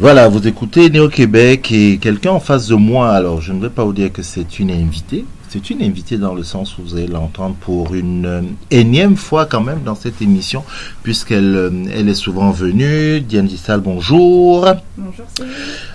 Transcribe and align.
Voilà, 0.00 0.28
vous 0.28 0.46
écoutez 0.46 0.90
Néo-Québec 0.90 1.72
et 1.72 1.98
quelqu'un 1.98 2.30
en 2.30 2.40
face 2.40 2.68
de 2.68 2.76
moi, 2.76 3.10
alors 3.10 3.40
je 3.40 3.52
ne 3.52 3.60
vais 3.60 3.68
pas 3.68 3.84
vous 3.84 3.92
dire 3.92 4.12
que 4.12 4.22
c'est 4.22 4.60
une 4.60 4.70
invitée, 4.70 5.24
c'est 5.48 5.70
une 5.70 5.82
invitée 5.82 6.18
dans 6.18 6.34
le 6.34 6.44
sens 6.44 6.78
où 6.78 6.82
vous 6.82 6.94
allez 6.94 7.08
l'entendre 7.08 7.56
pour 7.58 7.94
une 7.94 8.26
euh, 8.26 8.42
énième 8.70 9.16
fois 9.16 9.46
quand 9.46 9.60
même 9.60 9.80
dans 9.84 9.96
cette 9.96 10.22
émission, 10.22 10.62
puisqu'elle 11.02 11.56
euh, 11.56 11.70
elle 11.92 12.08
est 12.08 12.14
souvent 12.14 12.52
venue. 12.52 13.20
Diane 13.20 13.46
Dissal, 13.46 13.80
bonjour. 13.80 14.68
Bonjour 14.96 15.26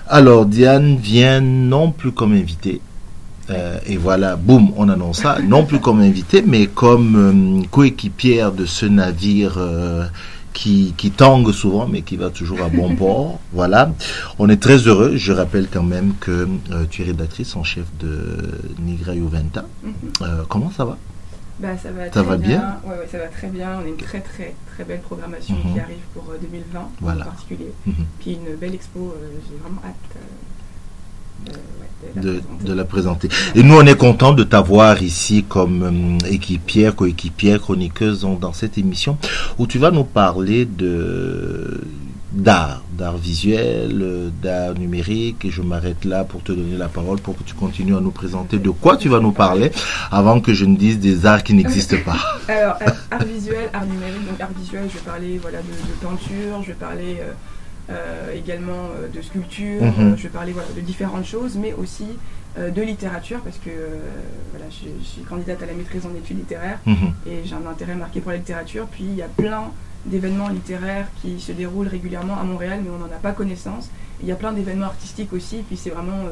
Alors 0.10 0.46
Diane 0.48 0.98
vient 0.98 1.40
non 1.40 1.92
plus 1.92 2.12
comme 2.12 2.34
invitée, 2.34 2.82
euh, 3.52 3.78
et 3.86 3.96
voilà, 3.96 4.36
boum, 4.36 4.74
on 4.76 4.90
annonce 4.90 5.22
ça, 5.22 5.38
non 5.42 5.64
plus 5.66 5.80
comme 5.80 6.02
invitée, 6.02 6.44
mais 6.46 6.66
comme 6.68 7.64
coéquipière 7.72 8.52
de 8.52 8.66
ce 8.66 8.86
navire 8.86 9.58
qui, 10.54 10.94
qui 10.98 11.12
tangue 11.12 11.52
souvent, 11.52 11.88
mais 11.88 12.02
qui 12.04 12.16
va 12.16 12.30
toujours 12.30 12.62
à 12.62 12.70
bon 12.70 12.96
port. 12.96 13.40
Voilà. 13.54 13.92
On 14.40 14.50
est 14.50 14.62
très 14.62 14.78
heureux. 14.88 15.16
Je 15.16 15.32
rappelle 15.32 15.68
quand 15.72 15.84
même 15.84 16.14
que 16.20 16.48
euh, 16.72 16.86
tu 16.90 17.02
es 17.02 17.06
rédactrice 17.06 17.56
en 17.56 17.64
chef 17.64 17.86
de 18.00 18.38
Nigra 18.80 19.14
Juventa. 19.14 19.66
Mhm. 19.84 19.94
Euh, 20.22 20.44
comment 20.50 20.72
ça 20.72 20.86
va? 20.86 20.98
Bah, 21.60 21.78
ça 21.78 21.92
va, 21.92 22.12
ça 22.12 22.24
va 22.24 22.38
bien? 22.38 22.80
Ouais, 22.84 22.98
ouais, 22.98 23.08
ça 23.12 23.20
va 23.20 23.28
très 23.28 23.48
bien. 23.48 23.80
On 23.80 23.86
a 23.86 23.88
une 23.88 23.98
très 23.98 24.22
très 24.22 24.56
très 24.74 24.84
belle 24.84 25.02
programmation 25.02 25.56
mhm. 25.56 25.74
qui 25.74 25.80
arrive 25.80 26.04
pour 26.14 26.24
2020 26.42 26.80
euh, 26.80 27.12
en 27.12 27.24
particulier. 27.24 27.72
Mhm. 27.86 27.94
Puis 28.20 28.34
une 28.34 28.56
belle 28.56 28.74
expo. 28.74 29.14
J'ai 29.48 29.58
vraiment 29.58 29.82
hâte 29.86 30.18
de, 32.16 32.74
la 32.74 32.86
présenter. 32.86 33.30
Et 33.56 33.64
nous, 33.64 33.76
on 33.76 33.86
est 33.86 33.98
content 33.98 34.34
de 34.34 34.44
t'avoir 34.44 35.02
ici 35.02 35.46
comme 35.48 36.20
euh, 36.24 36.28
équipière, 36.30 36.96
coéquipière, 36.96 37.60
chroniqueuse 37.60 38.26
dans, 38.40 38.54
cette 38.54 38.78
émission 38.78 39.18
où 39.58 39.68
tu 39.68 39.80
vas 39.80 39.92
nous 39.92 40.04
parler 40.04 40.66
de 40.66 41.82
d'art, 42.32 42.82
d'art 42.98 43.16
visuel, 43.16 44.32
d'art 44.42 44.74
numérique, 44.74 45.46
et 45.46 45.52
je 45.52 45.62
m'arrête 45.62 46.04
là 46.04 46.24
pour 46.24 46.42
te 46.42 46.52
donner 46.52 46.78
la 46.78 46.88
parole 46.88 47.20
pour 47.20 47.38
que 47.38 47.44
tu 47.44 47.54
continues 47.54 47.96
à 47.96 48.00
nous 48.00 48.10
présenter 48.10 48.58
de 48.58 48.72
quoi 48.72 48.98
tu 48.98 49.08
vas 49.08 49.20
nous 49.20 49.34
parler 49.34 49.72
avant 50.12 50.40
que 50.42 50.52
je 50.52 50.66
ne 50.66 50.76
dise 50.76 51.00
des 51.00 51.28
arts 51.28 51.44
qui 51.44 51.54
n'existent 51.54 51.98
pas. 52.04 52.18
Alors, 52.52 52.80
art 53.12 53.24
visuel, 53.24 53.70
art 53.72 53.86
numérique, 53.86 54.28
donc 54.28 54.42
art 54.42 54.50
visuel, 54.60 54.86
je 54.90 54.98
vais 54.98 55.06
parler 55.06 55.38
voilà, 55.40 55.60
de, 55.60 56.06
peinture, 56.06 56.64
je 56.64 56.68
vais 56.70 56.74
parler... 56.74 57.18
Euh, 57.20 57.30
euh, 57.30 57.34
également 58.34 58.90
euh, 58.96 59.08
de 59.08 59.22
sculpture, 59.22 59.84
mhm. 59.84 60.16
je 60.18 60.24
vais 60.24 60.30
parler 60.30 60.52
voilà, 60.54 60.70
de 60.76 60.82
différentes 60.82 61.26
choses, 61.26 61.58
mais 61.58 61.74
aussi 61.74 62.06
euh, 62.58 62.70
de 62.70 62.82
littérature, 62.82 63.40
parce 63.42 63.58
que 63.58 63.72
voilà, 64.52 64.66
je, 64.70 65.04
suis 65.04 65.22
candidate 65.24 65.62
à 65.64 65.66
la 65.66 65.74
maîtrise 65.74 66.06
en 66.06 66.16
études 66.16 66.38
littéraires 66.38 66.80
mhm. 66.86 67.14
et 67.28 67.42
j'ai 67.46 67.56
un 67.56 67.70
intérêt 67.70 67.96
marqué 67.96 68.22
pour 68.22 68.32
la 68.32 68.38
littérature. 68.38 68.88
Puis 68.88 69.04
il 69.04 69.16
y 69.16 69.22
a 69.22 69.28
plein 69.28 69.72
d'événements 70.06 70.50
littéraires 70.50 71.08
qui 71.22 71.40
se 71.40 71.52
déroulent 71.52 71.88
régulièrement 71.88 72.38
à 72.40 72.44
Montréal, 72.44 72.82
mais 72.84 72.90
on 72.90 73.00
n'en 73.00 73.06
a 73.14 73.20
pas 73.22 73.32
connaissance. 73.32 73.90
Il 74.22 74.28
y 74.28 74.32
a 74.32 74.36
plein 74.36 74.54
d'événements 74.54 74.88
artistiques 74.88 75.34
aussi, 75.34 75.58
puis 75.68 75.78
c'est 75.78 75.90
vraiment 75.90 76.24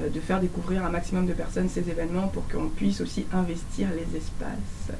de 0.00 0.20
faire 0.20 0.40
découvrir 0.40 0.84
un 0.84 0.88
maximum 0.88 1.26
de 1.26 1.32
personnes 1.32 1.68
ces 1.68 1.88
événements 1.88 2.26
pour 2.28 2.46
qu'on 2.48 2.68
puisse 2.68 3.00
aussi 3.00 3.26
investir 3.32 3.88
les 3.90 4.16
espaces. 4.16 4.96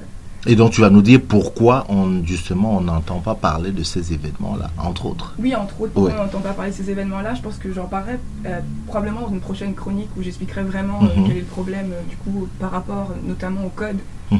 Et 0.46 0.56
donc 0.56 0.72
tu 0.72 0.80
vas 0.80 0.90
nous 0.90 1.02
dire 1.02 1.20
pourquoi 1.26 1.86
on 1.88 2.22
justement 2.24 2.76
on 2.76 2.80
n'entend 2.82 3.20
pas 3.20 3.34
parler 3.34 3.70
de 3.70 3.82
ces 3.82 4.12
événements-là, 4.12 4.70
entre 4.78 5.06
autres. 5.06 5.34
Oui, 5.38 5.54
entre 5.54 5.80
autres, 5.80 5.92
pourquoi 5.92 6.12
on 6.18 6.24
n'entend 6.24 6.40
pas 6.40 6.52
parler 6.52 6.70
de 6.70 6.76
ces 6.76 6.90
événements-là? 6.90 7.34
Je 7.34 7.42
pense 7.42 7.56
que 7.56 7.72
j'en 7.72 7.86
parlerai 7.86 8.18
euh, 8.46 8.60
probablement 8.86 9.22
dans 9.22 9.30
une 9.30 9.40
prochaine 9.40 9.74
chronique 9.74 10.10
où 10.16 10.22
j'expliquerai 10.22 10.62
vraiment 10.62 11.00
euh, 11.02 11.18
mhm. 11.18 11.26
quel 11.26 11.36
est 11.38 11.40
le 11.40 11.46
problème 11.46 11.92
euh, 11.92 12.02
du 12.08 12.16
coup 12.16 12.48
par 12.58 12.70
rapport 12.70 13.12
notamment 13.26 13.64
au 13.64 13.70
code 13.70 13.96
mhm. 14.30 14.38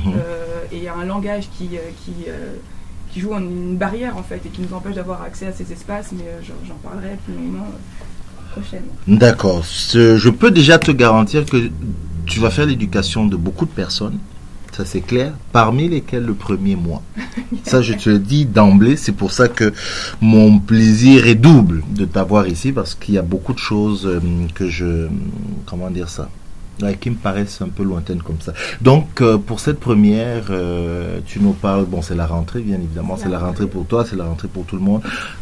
et 0.73 0.89
à 0.89 0.95
un 0.95 1.05
langage 1.05 1.49
qui, 1.57 1.71
qui, 2.05 2.13
qui 3.11 3.21
joue 3.21 3.33
en 3.33 3.41
une 3.41 3.77
barrière 3.77 4.17
en 4.17 4.23
fait 4.23 4.41
et 4.45 4.49
qui 4.49 4.61
nous 4.61 4.75
empêche 4.75 4.97
d'avoir 4.97 5.23
accès 5.23 5.47
à 5.47 5.53
ces 5.53 5.73
espaces, 5.73 6.11
mais 6.13 6.25
j'en 6.43 6.75
parlerai 6.83 7.17
plus 7.25 7.35
longuement 7.35 7.67
prochainement. 8.53 8.93
D'accord. 9.09 9.63
Je 9.65 10.29
peux 10.29 10.51
déjà 10.51 10.79
te 10.79 10.91
garantir 10.91 11.45
que 11.47 11.71
tu 12.27 12.41
vas 12.41 12.51
faire 12.51 12.67
l'éducation 12.67 13.27
de 13.27 13.37
beaucoup 13.37 13.67
de 13.67 13.71
personnes 13.71 14.19
ça 14.75 14.85
c'est 14.85 15.01
clair, 15.01 15.33
parmi 15.53 15.89
lesquels 15.89 16.25
le 16.25 16.35
premier 16.35 16.75
mois. 16.75 17.03
ça 17.65 17.81
je 17.81 17.93
te 17.93 18.11
le 18.11 18.19
dis 18.19 18.45
d'emblée, 18.45 18.97
c'est 18.97 19.13
pour 19.13 19.31
ça 19.31 19.49
que 19.49 19.73
mon 20.21 20.59
plaisir 20.59 21.27
est 21.27 21.37
double 21.37 21.83
de 21.91 22.05
t'avoir 22.05 22.49
ici, 22.49 22.73
parce 22.73 22.95
qu'il 22.95 23.15
y 23.15 23.19
a 23.19 23.23
beaucoup 23.23 23.53
de 23.53 23.59
choses 23.59 24.07
euh, 24.07 24.21
que 24.55 24.69
je... 24.69 25.09
Comment 25.67 25.91
dire 25.91 26.09
ça 26.09 26.29
qui 27.01 27.09
me 27.09 27.15
paraissent 27.15 27.63
un 27.63 27.69
peu 27.69 27.85
lointaines 27.85 28.21
comme 28.21 28.41
ça. 28.41 28.53
Donc, 28.81 29.21
euh, 29.21 29.39
pour 29.39 29.61
cette 29.61 29.79
première, 29.79 30.47
euh, 30.51 31.21
tu 31.25 31.39
nous 31.39 31.53
parles, 31.53 31.85
bon, 31.85 32.03
c'est 32.03 32.17
la 32.17 32.27
rentrée, 32.27 32.63
bien 32.63 32.75
évidemment, 32.75 33.17
c'est 33.17 33.29
la 33.29 33.39
rentrée 33.39 33.69
pour 33.69 33.87
toi, 33.87 34.05
c'est 34.05 34.17
la 34.17 34.25
rentrée 34.25 34.49
pour 34.49 34.65
tout 34.65 34.75
le 34.75 34.83
monde. 34.83 35.01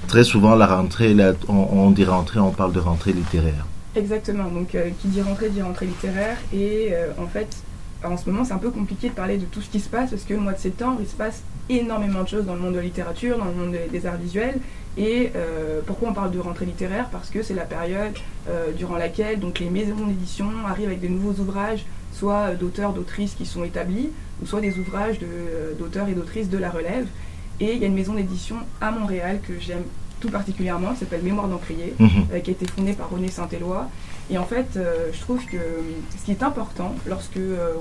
Très 0.09 0.25
souvent, 0.25 0.55
la 0.55 0.67
rentrée, 0.67 1.17
on, 1.49 1.55
on, 1.55 1.91
dit 1.91 2.05
rentrée, 2.05 2.39
on 2.39 2.51
parle 2.51 2.75
de 2.75 2.81
rentrée 2.81 3.15
littéraire. 3.15 3.67
Exactement, 3.97 4.51
donc 4.51 4.77
qui 5.01 5.09
dit 5.09 5.23
rentrée 5.23 5.49
dit 5.49 5.63
rentrée 5.63 5.87
littéraire, 5.87 6.37
et 6.53 6.93
en 7.19 7.27
fait, 7.27 7.49
en 8.05 8.17
ce 8.17 8.29
moment, 8.29 8.45
c'est 8.45 8.53
un 8.53 8.59
peu 8.59 8.71
compliqué 8.71 9.09
de 9.09 9.15
parler 9.15 9.39
de 9.39 9.45
tout 9.45 9.61
ce 9.61 9.69
qui 9.69 9.81
se 9.81 9.89
passe 9.89 10.11
parce 10.11 10.25
que 10.25 10.35
le 10.35 10.41
mois 10.41 10.53
de 10.53 10.59
septembre, 10.59 10.99
il 11.01 11.07
se 11.07 11.15
passe 11.15 11.43
énormément 11.69 12.23
de 12.23 12.29
choses 12.29 12.45
dans 12.45 12.55
le 12.55 12.61
monde 12.61 12.73
de 12.73 12.79
la 12.79 12.85
littérature, 12.85 13.39
dans 13.39 13.45
le 13.47 13.53
monde 13.53 13.77
des, 13.91 14.07
arts 14.07 14.17
visuels. 14.17 14.59
Et 14.97 15.31
euh, 15.37 15.81
pourquoi 15.87 16.11
on 16.11 16.13
parle 16.13 16.31
de 16.31 16.39
rentrée 16.39 16.67
littéraire? 16.67 17.09
Parce 17.11 17.31
que 17.31 17.43
c'est 17.43 17.55
la 17.55 17.65
période 17.65 18.13
euh, 18.49 18.73
durant 18.73 18.97
laquelle 18.97 19.41
donc, 19.41 19.59
les 19.59 19.71
maisons 19.71 20.07
d'édition 20.07 20.47
arrivent 20.67 20.89
avec 20.89 21.01
des 21.01 21.09
nouveaux 21.09 21.41
ouvrages, 21.41 21.85
soit 22.13 22.55
d'auteurs, 22.55 22.93
d'autrices 22.93 23.35
qui 23.35 23.47
sont 23.47 23.65
établis, 23.65 24.11
ou 24.43 24.47
soit 24.47 24.61
des 24.61 24.79
ouvrages 24.79 25.19
d'auteurs 25.79 26.09
et 26.09 26.13
d'autrices 26.13 26.51
de 26.51 26.59
la 26.59 26.71
relève. 26.71 27.07
Et 27.61 27.75
il 27.75 27.79
y 27.79 27.85
a 27.85 27.87
une 27.87 27.95
maison 27.95 28.15
d'édition 28.15 28.57
à 28.81 28.91
Montréal 28.91 29.41
que 29.47 29.55
j'aime 29.61 29.85
tout 30.23 30.31
particulièrement, 30.31 30.93
qui 30.93 31.01
s'appelle 31.01 31.23
Mémoire 31.23 31.49
d'Encrier, 31.49 31.95
mhm. 31.99 32.09
euh, 32.33 32.41
qui 32.41 32.51
a 32.51 32.53
été 32.53 32.67
fondée 32.67 32.93
par 32.93 33.11
René 33.11 33.29
Saint-Éloi 33.29 33.89
et 34.31 34.39
en 34.39 34.45
fait, 34.45 34.77
euh, 34.77 35.11
je 35.13 35.21
trouve 35.21 35.45
que 35.45 35.59
ce 36.19 36.25
qui 36.25 36.31
est 36.31 36.43
important 36.43 36.95
lorsque 37.07 37.37
euh, 37.37 37.75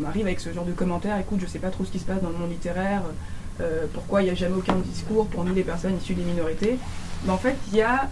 on, 0.00 0.06
arrive 0.06 0.26
avec 0.26 0.40
ce 0.40 0.52
genre 0.52 0.64
de 0.64 0.72
commentaires, 0.72 1.18
écoute, 1.18 1.40
je 1.40 1.46
sais 1.46 1.58
pas 1.58 1.70
trop 1.70 1.84
ce 1.84 1.90
qui 1.90 1.98
se 1.98 2.04
passe 2.04 2.22
dans 2.22 2.30
le 2.30 2.36
monde 2.36 2.50
littéraire, 2.50 3.02
euh, 3.60 3.86
pourquoi 3.92 4.22
il 4.22 4.24
n'y 4.24 4.30
a 4.30 4.34
jamais 4.34 4.56
aucun 4.56 4.76
discours 4.76 5.26
pour 5.26 5.44
nous 5.44 5.54
les 5.54 5.62
personnes 5.62 5.96
issues 5.96 6.14
des 6.14 6.24
minorités, 6.24 6.78
mais 7.24 7.32
en 7.32 7.38
fait, 7.38 7.56
il 7.72 7.78
y 7.78 7.82
a 7.82 8.08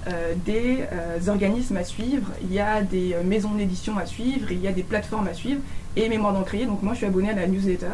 des 0.46 0.84
organismes 1.28 1.76
à 1.76 1.84
suivre, 1.84 2.28
il 2.42 2.52
y 2.52 2.60
a 2.60 2.82
des 2.82 3.14
maisons 3.24 3.52
d'édition 3.54 3.98
à 3.98 4.06
suivre, 4.06 4.50
il 4.50 4.60
y 4.60 4.68
a 4.68 4.72
des 4.72 4.82
plateformes 4.82 5.28
à 5.28 5.34
suivre, 5.34 5.60
et 5.96 6.08
Mémoire 6.08 6.32
d'Encrier, 6.32 6.66
donc 6.66 6.82
moi 6.82 6.94
je 6.94 6.98
suis 6.98 7.06
abonné 7.06 7.30
à 7.30 7.34
la 7.34 7.46
newsletter. 7.46 7.86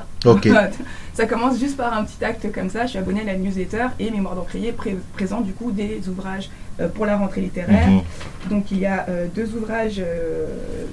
ça 1.14 1.26
commence 1.26 1.58
juste 1.58 1.76
par 1.76 1.92
un 1.92 2.04
petit 2.04 2.24
acte 2.24 2.52
comme 2.52 2.70
ça, 2.70 2.84
je 2.84 2.90
suis 2.90 2.98
abonné 2.98 3.22
à 3.22 3.24
la 3.24 3.36
newsletter, 3.36 3.86
et 3.98 4.10
Mémoire 4.10 4.36
d'Encrier 4.36 4.74
présente 5.12 5.44
du 5.44 5.53
coup 5.53 5.72
des 5.72 6.09
ouvrages 6.09 6.50
euh, 6.80 6.88
pour 6.88 7.06
la 7.06 7.16
rentrée 7.16 7.41
littéraire. 7.41 7.88
Mhm. 7.88 8.03
Donc 8.50 8.71
il 8.71 8.78
y 8.78 8.86
a 8.86 9.06
euh, 9.09 9.26
deux 9.34 9.54
ouvrages 9.54 9.98
euh, 9.98 10.47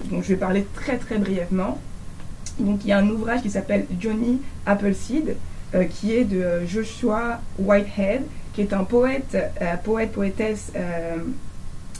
dont 0.09 0.21
je 0.21 0.29
vais 0.29 0.35
parler 0.35 0.65
très 0.73 0.97
très 0.97 1.17
brièvement. 1.17 1.79
Donc 2.59 2.79
il 2.83 2.87
y 2.87 2.91
a 2.91 2.97
un 2.97 3.07
ouvrage 3.09 3.41
qui 3.41 3.51
s'appelle 3.51 3.85
Johnny 3.99 4.41
Appleseed, 4.65 5.35
qui 5.89 6.13
est 6.13 6.23
de 6.23 6.65
Joshua 6.65 7.41
Whitehead, 7.59 8.21
qui 8.55 8.61
est 8.61 8.73
un 8.73 8.85
poète, 8.85 9.37
poète, 9.83 10.13
poétesse 10.13 10.71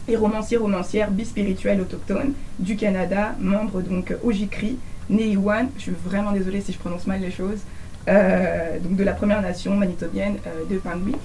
et 0.07 0.15
romancier, 0.15 0.57
romancière 0.57 1.11
bispirituelle 1.11 1.81
autochtone 1.81 2.33
du 2.59 2.77
Canada, 2.77 3.35
membre 3.39 3.81
donc 3.81 4.15
Ojikri, 4.23 4.77
Neiwan, 5.09 5.67
je 5.77 5.81
suis 5.81 5.91
vraiment 5.91 6.31
désolée 6.31 6.61
si 6.61 6.71
je 6.71 6.79
prononce 6.79 7.07
mal 7.07 7.19
les 7.19 7.31
choses, 7.31 7.59
donc 8.07 8.95
de 8.95 9.03
la 9.03 9.13
Première 9.13 9.41
Nation 9.41 9.75
manitobienne 9.75 10.37
de 10.69 10.77
Pingui. 10.77 11.15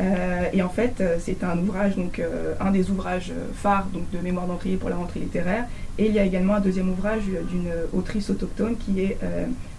Euh, 0.00 0.48
et 0.52 0.62
en 0.62 0.68
fait, 0.68 1.00
euh, 1.00 1.16
c'est 1.20 1.44
un 1.44 1.58
ouvrage, 1.58 1.96
donc 1.96 2.18
euh, 2.18 2.54
un 2.60 2.70
des 2.70 2.90
ouvrages 2.90 3.32
phares 3.54 3.86
donc, 3.92 4.10
de 4.10 4.18
mémoire 4.18 4.46
d'encrier 4.46 4.76
pour 4.76 4.88
la 4.88 4.96
rentrée 4.96 5.20
littéraire. 5.20 5.66
Et 5.98 6.06
il 6.06 6.12
y 6.12 6.18
a 6.18 6.24
également 6.24 6.54
un 6.54 6.60
deuxième 6.60 6.90
ouvrage 6.90 7.22
d'une 7.24 7.70
autrice 7.92 8.30
autochtone 8.30 8.76
qui 8.76 9.02
est 9.02 9.18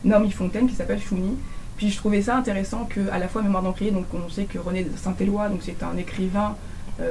Normie 0.06 0.30
Fontaine, 0.30 0.68
qui 0.68 0.76
s'appelle 0.76 1.02
Chouni. 1.02 1.38
Puis 1.84 1.92
je 1.92 1.98
trouvais 1.98 2.22
ça 2.22 2.38
intéressant 2.38 2.86
que, 2.86 3.10
à 3.12 3.20
la 3.20 3.28
fois 3.28 3.42
mémoire 3.42 3.62
d'encrier, 3.62 3.92
donc 3.92 4.06
on 4.14 4.30
sait 4.30 4.46
que 4.46 4.58
René 4.58 4.88
Saint-Éloi, 4.96 5.50
donc 5.50 5.60
c'est 5.64 5.84
un 5.84 5.98
écrivain 5.98 6.56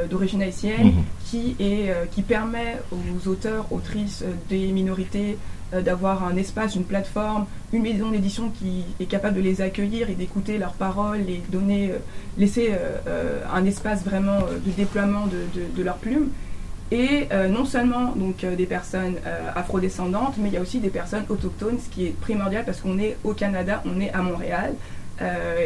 d'origine 0.08 0.40
haïtienne, 0.40 0.86
mhm. 0.86 1.04
qui, 1.26 1.56
est, 1.60 1.92
qui 2.12 2.22
permet 2.22 2.78
aux 2.90 3.28
auteurs, 3.28 3.66
autrices 3.70 4.24
des 4.48 4.68
minorités 4.68 5.36
euh, 5.74 5.80
d'avoir 5.80 6.24
un 6.24 6.36
espace, 6.36 6.74
une 6.74 6.84
plateforme, 6.84 7.46
une 7.72 7.82
maison 7.82 8.10
d'édition 8.10 8.50
qui 8.50 8.84
est 9.00 9.06
capable 9.06 9.36
de 9.36 9.40
les 9.40 9.62
accueillir 9.62 10.10
et 10.10 10.14
d'écouter 10.14 10.58
leurs 10.58 10.74
paroles 10.74 11.20
et 11.20 11.40
donner, 11.50 11.92
euh, 11.92 11.98
laisser 12.36 12.72
euh, 13.06 13.40
un 13.50 13.64
espace 13.64 14.04
vraiment 14.04 14.40
de 14.40 14.70
déploiement 14.72 15.26
de, 15.26 15.82
leurs 15.82 15.96
plumes. 15.96 16.28
Et 16.94 17.28
non 17.48 17.64
seulement 17.64 18.12
donc 18.14 18.44
des 18.44 18.66
personnes 18.66 19.14
afrodescendantes, 19.56 20.34
mais 20.38 20.50
il 20.50 20.54
y 20.54 20.58
a 20.58 20.60
aussi 20.60 20.78
des 20.78 20.90
personnes 20.90 21.24
autochtones, 21.30 21.78
ce 21.82 21.88
qui 21.88 22.06
est 22.06 22.20
primordial 22.20 22.66
parce 22.66 22.82
qu'on 22.82 22.98
est 22.98 23.16
au 23.24 23.32
Canada, 23.32 23.82
on 23.86 23.98
est 23.98 24.12
à 24.12 24.20
Montréal. 24.20 24.74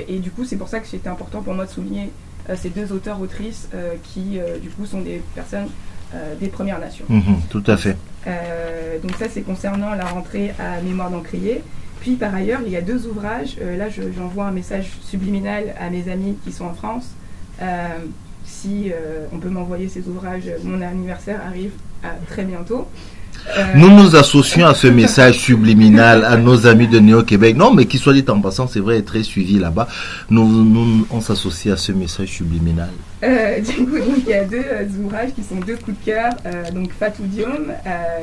et 0.07 0.19
du 0.21 0.31
coup, 0.31 0.45
c'est 0.45 0.57
pour 0.57 0.69
ça 0.69 0.79
que 0.79 0.87
c'était 0.87 1.09
important 1.09 1.43
pour 1.43 1.55
moi 1.55 1.65
de 1.67 1.71
souligner 1.71 2.13
ces 2.55 2.71
deux 2.71 2.93
auteurs-autrices 2.93 3.69
qui, 4.05 4.39
du 4.63 4.69
coup, 4.69 4.87
sont 4.87 5.01
des 5.01 5.21
personnes 5.35 5.67
des 6.39 6.49
Premières 6.49 6.79
Nations. 6.79 7.07
Mhm, 7.09 7.41
tout 7.51 7.65
à 7.67 7.77
fait. 7.77 7.97
Euh, 8.27 8.99
donc 9.01 9.13
ça, 9.19 9.27
c'est 9.31 9.43
concernant 9.43 9.95
la 9.95 10.05
rentrée 10.05 10.53
à 10.59 10.81
Mémoire 10.81 11.11
d'Encrier. 11.11 11.63
Puis 12.01 12.17
par 12.17 12.35
ailleurs, 12.35 12.61
il 12.65 12.73
y 12.73 12.77
a 12.77 12.83
deux 12.83 13.07
ouvrages. 13.07 13.57
Euh, 13.61 13.77
là, 13.77 13.87
j'envoie 13.89 14.47
un 14.47 14.53
message 14.53 14.91
subliminal 15.03 15.75
à 15.79 15.91
mes 15.91 16.11
amis 16.11 16.37
qui 16.45 16.53
sont 16.53 16.67
en 16.67 16.75
France. 16.75 17.11
Euh, 18.47 18.57
si 18.57 18.93
on 19.33 19.39
peut 19.39 19.49
m'envoyer 19.49 19.89
ces 19.89 20.07
ouvrages, 20.09 20.51
mon 20.65 20.81
anniversaire 20.81 21.41
arrive 21.47 21.73
très 22.29 22.45
bientôt. 22.45 22.87
Euh, 23.57 23.65
nous 23.77 23.91
nous 23.91 24.17
associons 24.17 24.67
à 24.67 24.75
ce 24.75 24.87
message 24.89 25.39
subliminal 25.39 26.25
à 26.25 26.37
nos 26.37 26.67
amis 26.67 26.89
de 26.89 26.99
Néo-Québec. 26.99 27.57
Non, 27.57 27.73
mais 27.73 27.87
qui 27.87 27.99
soit 27.99 28.13
dit 28.13 28.25
en 28.29 28.41
passant, 28.41 28.67
c'est 28.67 28.81
vrai, 28.81 28.99
est 28.99 29.03
très 29.03 29.23
suivi 29.23 29.59
là-bas. 29.59 29.87
Nous, 30.31 30.65
nous, 30.65 31.07
on 31.11 31.21
s'associe 31.21 31.73
à 31.73 31.77
ce 31.77 31.93
message 31.93 32.29
subliminal. 32.29 32.91
Euh, 33.23 33.61
du 33.61 33.87
coup, 33.87 33.99
il 34.19 34.29
y 34.29 34.35
a 34.35 34.45
deux 34.45 34.65
euh, 34.65 34.85
ouvrages 35.05 35.31
qui 35.35 35.43
sont 35.43 35.57
deux 35.57 35.77
coups 35.77 35.97
de 36.01 36.05
cœur. 36.05 36.33
donc, 36.75 36.93
Fatou 36.93 37.23
Diom, 37.25 37.73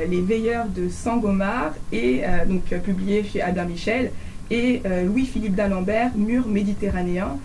Les 0.08 0.20
Veilleurs 0.20 0.66
de 0.66 0.88
Sangomar, 0.88 1.72
et 1.92 2.22
donc 2.48 2.64
publié 2.82 3.24
chez 3.24 3.40
Albert 3.40 3.68
Michel, 3.68 4.10
et 4.50 4.82
Louis-Philippe 5.06 5.54
d'Alembert, 5.54 6.10
Mur 6.16 6.46
méditerranéen. 6.46 7.38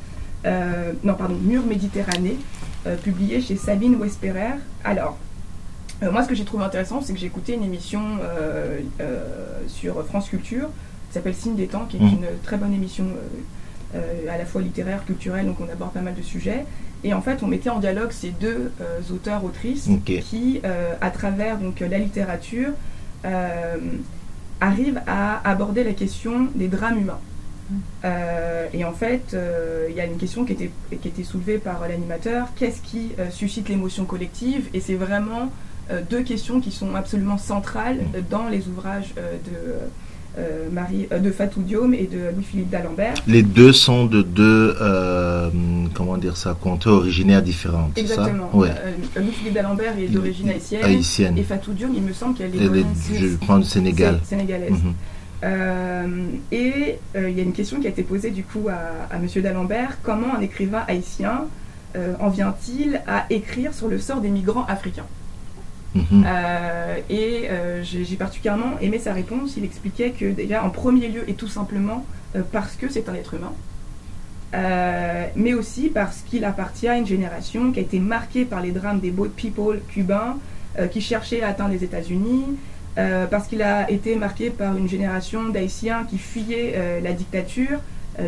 non, 1.03 1.13
pardon, 1.13 1.37
Mur 1.41 1.63
Méditerranée, 1.65 2.37
publié 3.03 3.41
chez 3.41 3.55
Sabine 3.55 3.95
Wesperer. 3.95 4.55
Alors, 4.83 5.17
euh, 6.03 6.11
moi, 6.11 6.23
ce 6.23 6.29
que 6.29 6.35
j'ai 6.35 6.45
trouvé 6.45 6.63
intéressant, 6.63 7.01
c'est 7.01 7.13
que 7.13 7.19
j'ai 7.19 7.27
écouté 7.27 7.53
une 7.53 7.63
émission 7.63 8.01
euh, 8.21 8.79
euh, 9.01 9.59
sur 9.67 10.05
France 10.05 10.29
Culture 10.29 10.69
qui 11.07 11.13
s'appelle 11.15 11.35
Signe 11.35 11.55
des 11.55 11.67
temps, 11.67 11.85
qui 11.89 11.97
est 11.97 11.99
mmh. 11.99 12.07
une 12.07 12.27
très 12.43 12.57
bonne 12.57 12.73
émission 12.73 13.05
à 13.95 14.37
la 14.37 14.45
fois 14.45 14.61
littéraire, 14.61 15.03
culturelle, 15.03 15.47
donc 15.47 15.57
on 15.59 15.67
aborde 15.67 15.91
pas 15.93 16.01
mal 16.01 16.13
de 16.13 16.21
sujets. 16.21 16.65
Et 17.03 17.15
en 17.15 17.21
fait, 17.21 17.41
on 17.41 17.47
mettait 17.47 17.71
en 17.71 17.79
dialogue 17.79 18.11
ces 18.11 18.29
deux 18.29 18.71
auteurs, 19.11 19.43
autrices, 19.43 19.89
qui, 20.05 20.61
à 21.01 21.09
travers 21.09 21.57
donc, 21.57 21.79
la 21.79 21.97
littérature, 21.97 22.69
arrivent 24.61 25.01
à 25.07 25.49
aborder 25.49 25.83
la 25.83 25.93
question 25.93 26.49
des 26.53 26.67
drames 26.67 26.99
humains. 26.99 27.19
Mmh. 27.69 28.05
et 28.73 28.83
en 28.83 28.93
fait, 28.93 29.35
il 29.89 29.95
y 29.95 30.01
a 30.01 30.05
une 30.05 30.17
question 30.17 30.43
qui 30.45 30.53
était, 30.53 30.71
qui 31.01 31.07
était 31.07 31.23
soulevée 31.23 31.57
par 31.57 31.81
l'animateur, 31.87 32.47
qu'est-ce 32.55 32.81
qui 32.81 33.11
suscite 33.31 33.69
l'émotion 33.69 34.05
collective? 34.05 34.69
Et 34.73 34.79
c'est 34.79 34.95
vraiment 34.95 35.49
euh, 35.91 36.01
deux 36.07 36.21
questions 36.21 36.59
qui 36.59 36.71
sont 36.71 36.93
absolument 36.95 37.37
centrales 37.37 37.97
mm. 37.97 38.21
dans 38.29 38.47
les 38.47 38.67
ouvrages 38.67 39.13
euh, 39.17 39.33
de 39.45 40.37
euh, 40.37 40.69
Marie, 40.71 41.07
de 41.11 41.31
Fatou 41.31 41.61
Diome 41.61 41.95
et 41.95 42.05
de 42.05 42.29
Louis-Philippe 42.35 42.69
d'Alembert. 42.69 43.15
Les 43.25 43.41
deux 43.41 43.73
sont 43.73 44.05
de 44.05 44.21
deux, 44.21 44.75
comment 45.95 46.17
dire 46.17 46.37
ça, 46.37 46.55
conteurs 46.59 46.93
originaires 46.93 47.41
différents. 47.41 47.89
Exactement. 47.95 48.51
Louis-Philippe 48.53 49.53
d'Alembert 49.53 49.97
est 49.97 50.07
d'origine 50.07 50.49
haïtienne, 50.49 51.37
Et 51.37 51.43
Fatou 51.43 51.73
Diome, 51.73 51.93
il 51.95 52.03
me 52.03 52.13
semble 52.13 52.35
qu'elle 52.37 52.55
est 52.55 52.59
d'origine 52.59 52.85
Je 53.11 53.35
prends 53.37 53.57
le 53.57 53.63
Sénégal. 53.63 54.19
Sénégalaise. 54.23 54.71
Mhm. 54.71 54.93
Et 55.43 56.97
il 57.15 57.31
y 57.31 57.39
a 57.39 57.43
une 57.43 57.53
question 57.53 57.79
qui 57.79 57.87
a 57.87 57.89
été 57.89 58.03
posée 58.03 58.31
du 58.31 58.43
coup 58.43 58.67
à, 58.69 59.13
à 59.13 59.19
Monsieur 59.19 59.41
d'Alembert 59.41 59.97
comment 60.03 60.35
un 60.35 60.41
écrivain 60.41 60.83
haïtien 60.87 61.45
en 61.95 62.29
vient-il 62.29 63.01
à 63.07 63.25
écrire 63.29 63.73
sur 63.73 63.87
le 63.87 63.99
sort 63.99 64.21
des 64.21 64.29
migrants 64.29 64.65
africains 64.65 65.07
Mhm. 65.95 66.23
Euh, 66.25 66.97
et 67.09 67.49
euh, 67.49 67.83
j'ai 67.83 68.15
particulièrement 68.15 68.79
aimé 68.81 68.99
sa 68.99 69.13
réponse. 69.13 69.55
Il 69.57 69.63
expliquait 69.63 70.11
que 70.11 70.31
déjà, 70.31 70.63
en 70.63 70.69
premier 70.69 71.07
lieu, 71.07 71.23
et 71.27 71.33
tout 71.33 71.47
simplement 71.47 72.05
euh, 72.35 72.41
parce 72.51 72.75
que 72.75 72.89
c'est 72.89 73.09
un 73.09 73.15
être 73.15 73.33
humain, 73.33 73.53
mais 75.35 75.53
aussi 75.53 75.89
parce 75.89 76.21
qu'il 76.21 76.43
appartient 76.43 76.87
à 76.87 76.97
une 76.97 77.05
génération 77.05 77.71
qui 77.71 77.79
a 77.79 77.81
été 77.81 77.99
marquée 77.99 78.45
par 78.45 78.61
les 78.61 78.71
drames 78.71 78.99
des 78.99 79.11
boat 79.11 79.29
people 79.35 79.79
cubains 79.87 80.37
qui 80.91 81.01
cherchaient 81.01 81.41
à 81.41 81.49
atteindre 81.49 81.71
les 81.71 81.83
États-Unis, 81.83 82.45
parce 82.95 83.47
qu'il 83.47 83.61
a 83.61 83.89
été 83.89 84.15
marqué 84.15 84.49
par 84.49 84.75
une 84.75 84.89
génération 84.89 85.49
d'Haïtiens 85.49 86.05
qui 86.09 86.17
fuyaient 86.17 86.99
la 87.01 87.13
dictature 87.13 87.79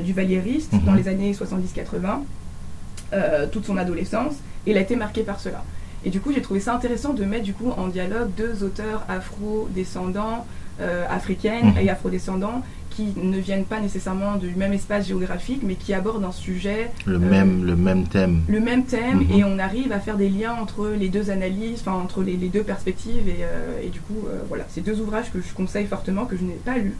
du 0.03 0.13
valieriste 0.13 0.71
dans 0.85 0.91
mhm. 0.91 0.97
les 0.97 1.07
années 1.09 1.33
70-80, 1.33 3.49
toute 3.51 3.65
son 3.65 3.75
adolescence, 3.75 4.35
et 4.65 4.71
il 4.71 4.77
a 4.77 4.81
été 4.81 4.95
marqué 4.95 5.23
par 5.23 5.41
cela. 5.41 5.61
Et 6.03 6.09
du 6.09 6.19
coup, 6.19 6.31
j'ai 6.33 6.41
trouvé 6.41 6.59
ça 6.59 6.73
intéressant 6.73 7.13
de 7.13 7.23
mettre 7.25 7.43
du 7.43 7.53
coup 7.53 7.69
en 7.69 7.87
dialogue 7.87 8.31
deux 8.35 8.63
auteurs 8.63 9.05
afro-descendants, 9.07 10.47
euh, 10.79 11.05
africaines 11.09 11.73
mhm. 11.73 11.77
et 11.77 11.89
afro-descendants 11.89 12.63
qui 12.91 13.13
ne 13.15 13.37
viennent 13.37 13.65
pas 13.65 13.79
nécessairement 13.79 14.35
du 14.35 14.53
même 14.55 14.73
espace 14.73 15.07
géographique, 15.07 15.61
mais 15.63 15.75
qui 15.75 15.93
abordent 15.93 16.23
un 16.23 16.31
sujet. 16.31 16.91
Le, 17.05 17.17
même, 17.17 17.65
le 17.65 17.75
même 17.75 18.07
thème. 18.07 18.41
Le 18.47 18.59
même 18.59 18.85
thème, 18.85 19.19
mhm. 19.19 19.31
et 19.39 19.43
on 19.43 19.57
arrive 19.57 19.91
à 19.91 19.99
faire 19.99 20.17
des 20.17 20.29
liens 20.29 20.53
entre 20.53 20.89
les 20.89 21.09
deux 21.09 21.31
analyses, 21.31 21.81
enfin 21.81 21.93
entre 21.93 22.21
les, 22.21 22.35
deux 22.35 22.63
perspectives, 22.63 23.27
et, 23.27 23.43
euh, 23.43 23.81
et 23.83 23.89
du 23.89 23.99
coup, 24.01 24.27
euh, 24.27 24.39
voilà, 24.47 24.65
c'est 24.69 24.81
deux 24.81 24.99
ouvrages 24.99 25.31
que 25.31 25.39
je 25.41 25.53
conseille 25.53 25.87
fortement, 25.87 26.25
que 26.25 26.37
je 26.37 26.43
n'ai 26.43 26.53
pas 26.53 26.77
lus, 26.77 26.95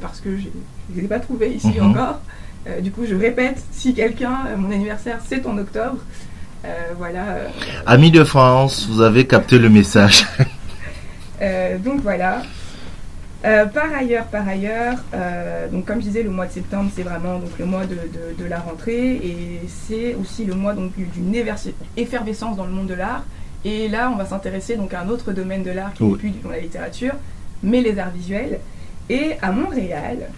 parce 0.00 0.20
que 0.20 0.36
je 0.36 0.46
ne 0.94 0.96
les 0.96 1.04
ai 1.04 1.08
pas 1.08 1.20
trouvés 1.20 1.52
ici 1.52 1.74
mhm. 1.78 1.90
encore. 1.90 2.20
du 2.82 2.90
coup, 2.90 3.02
je 3.08 3.14
répète, 3.14 3.62
si 3.70 3.94
quelqu'un, 3.94 4.38
mon 4.56 4.70
anniversaire 4.70 5.18
c'est 5.26 5.46
en 5.46 5.58
octobre, 5.58 5.98
euh, 6.64 6.68
voilà. 6.98 7.22
Euh, 7.22 7.48
Amis 7.86 8.10
de 8.10 8.24
France, 8.24 8.86
vous 8.90 9.00
avez 9.00 9.26
capté 9.26 9.58
le 9.58 9.68
message. 9.68 10.26
Euh, 11.42 11.78
donc 11.78 12.02
voilà. 12.02 12.42
Par 13.42 13.92
ailleurs, 13.94 14.26
par 14.26 14.46
ailleurs, 14.46 14.98
donc 15.72 15.86
comme 15.86 16.00
je 16.00 16.06
disais, 16.06 16.22
le 16.22 16.30
mois 16.30 16.46
de 16.46 16.52
septembre, 16.52 16.90
c'est 16.94 17.02
vraiment 17.02 17.38
donc 17.38 17.58
le 17.58 17.64
mois 17.64 17.84
de, 17.86 18.44
la 18.44 18.58
rentrée 18.58 19.16
et 19.16 19.60
c'est 19.68 20.14
aussi 20.14 20.44
le 20.44 20.54
mois 20.54 20.74
donc 20.74 20.92
d'une 20.96 21.34
effervescence 21.96 22.56
dans 22.56 22.66
le 22.66 22.72
monde 22.72 22.88
de 22.88 22.94
l'art. 22.94 23.24
Et 23.64 23.88
là, 23.88 24.10
on 24.12 24.16
va 24.16 24.24
s'intéresser 24.24 24.76
donc 24.76 24.94
à 24.94 25.02
un 25.02 25.08
autre 25.08 25.32
domaine 25.32 25.62
de 25.62 25.70
l'art 25.70 25.92
qui 25.94 26.04
n'est 26.04 26.16
plus 26.16 26.30
dans 26.42 26.50
la 26.50 26.60
littérature, 26.60 27.14
mais 27.62 27.80
les 27.80 27.98
arts 27.98 28.10
visuels. 28.10 28.60
Et 29.08 29.32
à 29.42 29.52
Montréal, 29.52 30.30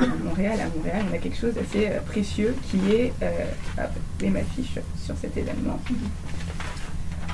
à 0.00 0.06
Montréal, 0.06 0.58
à 0.60 0.76
Montréal, 0.76 1.04
on 1.10 1.14
a 1.14 1.18
quelque 1.18 1.36
chose 1.36 1.54
d'assez 1.54 1.86
euh, 1.86 2.00
précieux 2.06 2.54
qui 2.70 2.78
est, 2.92 3.12
euh, 3.22 3.30
hop, 3.78 4.30
ma 4.30 4.40
fiche 4.40 4.78
sur 5.04 5.16
cet 5.16 5.36
événement. 5.36 5.80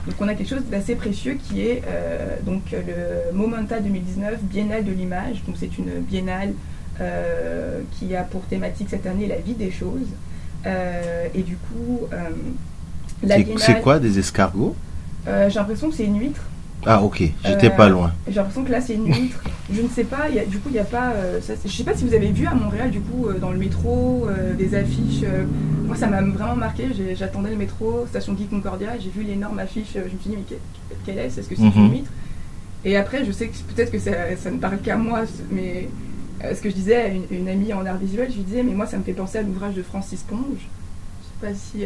Donc 0.07 0.15
on 0.21 0.29
a 0.29 0.35
quelque 0.35 0.49
chose 0.49 0.65
d'assez 0.71 0.95
précieux 0.97 1.39
qui 1.43 1.63
est 1.63 1.83
euh, 1.87 2.37
donc 2.45 2.63
le 2.73 3.33
Momenta 3.37 3.81
2019 3.81 4.43
Biennale 4.43 4.85
de 4.85 4.93
l'image. 4.93 5.43
Donc 5.47 5.57
c'est 5.59 5.79
une 5.79 6.01
biennale 6.01 6.53
qui 7.99 8.15
a 8.15 8.23
pour 8.23 8.43
thématique 8.43 8.87
cette 8.89 9.05
année 9.07 9.27
la 9.27 9.39
vie 9.39 9.55
des 9.55 9.73
choses. 9.73 10.07
et 10.65 11.43
du 11.43 11.57
coup, 11.57 12.03
C'est 13.59 13.81
quoi 13.81 13.99
des 13.99 14.19
escargots? 14.19 14.77
J'ai 15.27 15.55
l'impression 15.55 15.91
que 15.91 15.97
c'est 15.97 16.05
une 16.05 16.21
huître. 16.21 16.43
Ah 16.87 17.03
ok, 17.03 17.23
j'étais 17.45 17.71
pas 17.71 17.89
loin. 17.89 18.13
J'ai 18.29 18.35
l'impression 18.35 18.65
que 18.65 18.71
là 18.71 18.81
c'est 18.81 18.95
une 18.95 19.07
huître. 19.07 19.43
je 19.73 19.81
ne 19.81 19.89
sais 19.89 20.05
pas, 20.05 20.29
du 20.47 20.59
coup 20.59 20.69
il 20.69 20.73
n'y 20.73 20.79
a 20.79 20.85
pas... 20.85 21.13
Euh, 21.13 21.41
je 21.65 21.71
sais 21.71 21.85
pas 21.85 21.95
si 21.95 22.05
vous 22.05 22.15
avez 22.15 22.31
vu 22.31 22.47
à 22.47 22.55
Montréal 22.55 22.91
du 22.91 23.01
coup 23.01 23.29
euh, 23.29 23.39
dans 23.39 23.51
le 23.51 23.59
métro 23.59 24.27
euh, 24.29 24.55
des 24.55 24.75
affiches. 24.75 25.25
moi 25.87 25.97
ça 25.97 26.07
m'a 26.07 26.21
vraiment 26.21 26.57
marqué, 26.57 26.85
j'attendais 27.15 27.51
le 27.51 27.57
métro, 27.57 28.07
station 28.09 28.35
Guy 28.35 28.47
Concordia, 28.47 28.99
j'ai 28.99 29.11
vu 29.11 29.23
l'énorme 29.23 29.59
affiche, 29.59 29.89
je 29.95 30.01
me 30.01 30.09
suis 30.09 30.31
dit 30.31 30.37
mais 30.37 30.57
quelle 31.07 31.19
est-ce? 31.19 31.41
Est-ce 31.41 31.49
que 31.49 31.57
c'est 31.57 31.63
une 31.63 31.93
huître? 31.93 32.11
Et 32.85 32.97
après 32.97 33.25
je 33.25 33.33
sais 33.33 33.49
que 33.49 33.57
peut-être 33.75 33.91
que 33.91 33.99
ça, 33.99 34.51
ne 34.51 34.59
parle 34.59 34.79
qu'à 34.79 34.97
moi, 34.97 35.23
mais 35.51 35.89
ce 36.43 36.61
que 36.61 36.69
je 36.69 36.75
disais 36.75 36.97
à 36.97 37.09
une, 37.09 37.49
amie 37.49 37.73
en 37.73 37.87
art 37.87 37.97
visuel, 37.97 38.29
je 38.31 38.37
lui 38.37 38.45
disais 38.45 38.63
mais 38.63 38.75
moi 38.75 38.87
ça 38.87 38.99
me 38.99 39.03
fait 39.03 39.13
penser 39.13 39.39
à 39.39 39.43
l'ouvrage 39.43 39.75
de 39.75 39.83
Francis 39.83 40.23
Ponge. 40.23 40.41
Je 40.61 41.47
sais 41.47 41.53
pas 41.53 41.55
si... 41.55 41.85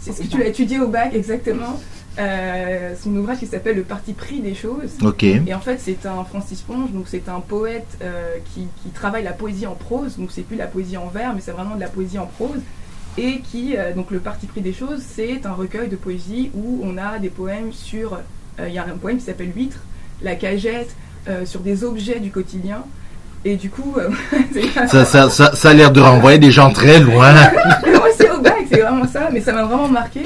c'est 0.00 0.12
ce 0.12 0.22
que 0.22 0.26
tu 0.26 0.38
l'as 0.38 0.48
étudié 0.48 0.80
au 0.80 0.88
bac 0.88 1.14
exactement? 1.14 1.78
Euh, 2.20 2.94
un 3.06 3.16
ouvrage 3.16 3.38
qui 3.38 3.46
s'appelle 3.46 3.76
Le 3.76 3.82
parti 3.82 4.12
pris 4.12 4.40
des 4.40 4.54
choses. 4.54 4.98
Et 5.46 5.54
en 5.54 5.60
fait, 5.60 5.78
c'est 5.80 6.04
un 6.06 6.24
Francis 6.24 6.60
Ponge, 6.60 6.90
donc 6.92 7.04
c'est 7.06 7.28
un 7.28 7.40
poète 7.40 7.86
euh, 8.02 8.36
qui, 8.54 8.68
travaille 8.92 9.24
la 9.24 9.32
poésie 9.32 9.66
en 9.66 9.74
prose, 9.74 10.18
donc 10.18 10.30
c'est 10.30 10.42
plus 10.42 10.56
la 10.56 10.66
poésie 10.66 10.96
en 10.96 11.06
vers, 11.06 11.32
mais 11.34 11.40
c'est 11.40 11.52
vraiment 11.52 11.76
de 11.76 11.80
la 11.80 11.88
poésie 11.88 12.18
en 12.18 12.26
prose. 12.26 12.60
Et 13.16 13.40
qui, 13.40 13.76
euh, 13.76 13.94
donc 13.94 14.10
le 14.10 14.18
parti 14.18 14.46
pris 14.46 14.60
des 14.60 14.72
choses, 14.72 15.02
c'est 15.06 15.46
un 15.46 15.52
recueil 15.52 15.88
de 15.88 15.96
poésie 15.96 16.50
où 16.54 16.80
on 16.84 16.98
a 16.98 17.18
des 17.18 17.30
poèmes 17.30 17.72
sur. 17.72 18.18
Il 18.58 18.74
y 18.74 18.78
a 18.78 18.84
un 18.84 18.98
poème 18.98 19.16
qui 19.16 19.24
s'appelle 19.24 19.52
L'huître, 19.56 19.78
la 20.20 20.34
cagette, 20.34 20.94
sur 21.46 21.60
des 21.60 21.82
objets 21.82 22.20
du 22.20 22.30
quotidien. 22.30 22.84
Et 23.42 23.56
du 23.56 23.70
coup, 23.70 23.96
ça, 24.86 25.06
ça, 25.06 25.30
ça, 25.30 25.54
ça, 25.54 25.70
a 25.70 25.72
l'air 25.72 25.90
de 25.92 26.00
renvoyer 26.00 26.38
des 26.38 26.50
gens 26.50 26.70
très 26.70 27.00
loin. 27.00 27.32
c'est 28.18 28.30
au 28.30 28.38
bac, 28.42 28.66
c'est 28.70 28.80
vraiment 28.80 29.06
ça, 29.06 29.30
mais 29.32 29.40
ça 29.40 29.54
m'a 29.54 29.64
vraiment 29.64 29.88
marqué. 29.88 30.24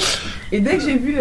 Et 0.55 0.61
dès 0.61 0.77
que 0.77 0.85
j'ai 0.85 0.97
vu 0.97 1.17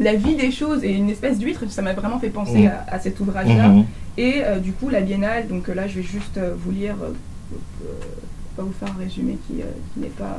la 0.00 0.14
vie 0.14 0.34
des 0.34 0.50
choses 0.50 0.82
et 0.82 0.90
une 0.92 1.08
espèce 1.08 1.38
d'huître, 1.38 1.62
ça 1.70 1.82
m'a 1.82 1.92
vraiment 1.92 2.18
fait 2.18 2.30
penser 2.30 2.66
mmh. 2.66 2.72
à, 2.88 2.98
cet 2.98 3.20
ouvrage-là. 3.20 3.68
Mmh. 3.68 3.84
Et 4.18 4.42
euh, 4.42 4.58
du 4.58 4.72
coup, 4.72 4.88
la 4.88 5.02
biennale, 5.02 5.46
donc 5.46 5.68
euh, 5.68 5.74
là, 5.74 5.86
je 5.86 6.00
vais 6.00 6.02
juste 6.02 6.36
euh, 6.36 6.52
vous 6.56 6.72
lire, 6.72 6.96
pas 8.56 8.64
vous 8.64 8.72
faire 8.72 8.92
un 8.92 8.98
résumé 8.98 9.38
qui, 9.46 9.62
n'est 9.96 10.08
pas. 10.08 10.36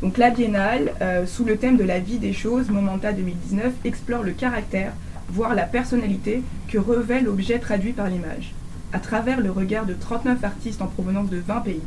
Donc 0.00 0.16
la 0.16 0.30
biennale, 0.30 0.92
sous 1.26 1.44
le 1.44 1.56
thème 1.56 1.76
de 1.76 1.82
la 1.82 1.98
vie 1.98 2.18
des 2.18 2.32
choses, 2.32 2.70
Momenta 2.70 3.12
2019, 3.12 3.72
explore 3.84 4.22
le 4.22 4.30
caractère, 4.30 4.92
voire 5.28 5.56
la 5.56 5.64
personnalité 5.64 6.42
que 6.68 6.78
revêt 6.78 7.20
l'objet 7.20 7.58
traduit 7.58 7.94
par 7.94 8.08
l'image. 8.08 8.54
À 8.92 9.00
travers 9.00 9.40
le 9.40 9.50
regard 9.50 9.86
de 9.86 9.94
39 9.94 10.44
artistes 10.44 10.82
en 10.82 10.86
provenance 10.86 11.30
de 11.30 11.38
20 11.38 11.60
pays, 11.62 11.80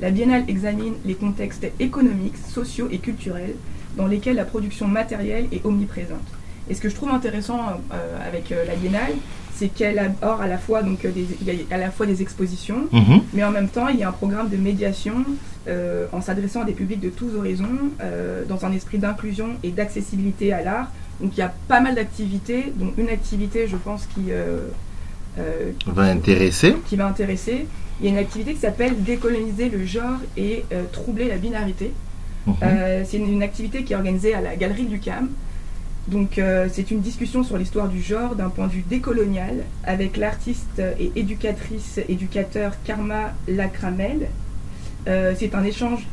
la 0.00 0.10
biennale 0.10 0.44
examine 0.48 0.94
les 1.04 1.14
contextes 1.14 1.66
économiques, 1.78 2.36
sociaux 2.36 2.88
et 2.90 2.98
culturels 2.98 3.54
dans 3.96 4.06
lesquels 4.06 4.36
la 4.36 4.44
production 4.44 4.86
matérielle 4.88 5.46
est 5.52 5.64
omniprésente. 5.64 6.26
Et 6.68 6.74
ce 6.74 6.80
que 6.80 6.88
je 6.88 6.94
trouve 6.94 7.10
intéressant 7.10 7.60
euh, 7.92 8.28
avec 8.28 8.52
euh, 8.52 8.64
la 8.66 8.74
Biennale, 8.76 9.12
c'est 9.54 9.68
qu'elle 9.68 9.98
a 9.98 10.10
à 10.40 10.46
la 10.46 10.58
fois 10.58 10.82
donc 10.82 11.02
des, 11.06 11.26
y 11.44 11.50
a 11.50 11.74
à 11.74 11.78
la 11.78 11.90
fois 11.90 12.06
des 12.06 12.22
expositions, 12.22 12.86
Mhm. 12.92 13.20
mais 13.34 13.44
en 13.44 13.50
même 13.50 13.68
temps 13.68 13.88
il 13.88 13.98
y 13.98 14.02
a 14.02 14.08
un 14.08 14.12
programme 14.12 14.48
de 14.48 14.56
médiation 14.56 15.14
euh, 15.68 16.06
en 16.12 16.20
s'adressant 16.20 16.62
à 16.62 16.64
des 16.64 16.72
publics 16.72 17.00
de 17.00 17.10
tous 17.10 17.34
horizons, 17.36 17.66
euh, 18.00 18.44
dans 18.48 18.64
un 18.64 18.72
esprit 18.72 18.98
d'inclusion 18.98 19.48
et 19.62 19.70
d'accessibilité 19.70 20.52
à 20.52 20.62
l'art. 20.62 20.90
Donc 21.20 21.36
il 21.36 21.38
y 21.40 21.42
a 21.42 21.52
pas 21.68 21.80
mal 21.80 21.94
d'activités, 21.94 22.72
dont 22.76 22.92
une 22.96 23.08
activité 23.10 23.68
je 23.68 23.76
pense 23.76 24.06
qui 24.06 24.30
euh, 24.30 24.58
euh, 25.38 25.70
Va 25.86 26.02
intéresser. 26.04 26.74
qui 26.88 26.96
va 26.96 27.06
intéresser. 27.06 27.66
Il 28.00 28.06
y 28.06 28.08
a 28.08 28.12
une 28.12 28.18
activité 28.18 28.54
qui 28.54 28.60
s'appelle 28.60 29.02
décoloniser 29.04 29.68
le 29.68 29.84
genre 29.84 30.18
et 30.36 30.64
euh, 30.72 30.82
troubler 30.90 31.28
la 31.28 31.36
binarité. 31.36 31.92
Mhm. 32.46 32.54
Euh, 32.62 33.04
c'est 33.06 33.18
une, 33.18 33.42
activité 33.42 33.84
qui 33.84 33.92
est 33.92 33.96
organisée 33.96 34.34
à 34.34 34.40
la 34.40 34.56
Galerie 34.56 34.86
du 34.86 34.98
Cam. 34.98 35.28
Donc 36.08 36.38
euh, 36.38 36.68
c'est 36.72 36.90
une 36.90 37.00
discussion 37.00 37.44
sur 37.44 37.56
l'histoire 37.56 37.88
du 37.88 38.02
genre 38.02 38.34
d'un 38.34 38.48
point 38.48 38.66
de 38.66 38.72
vue 38.72 38.84
décolonial 38.88 39.64
avec 39.84 40.16
l'artiste 40.16 40.82
et 40.98 41.12
éducatrice, 41.14 42.00
éducateur 42.08 42.72
Karma 42.84 43.32
Lacramel. 43.46 44.28
Euh, 45.06 45.34
c'est 45.38 45.54
un 45.54 45.62
échange 45.62 46.06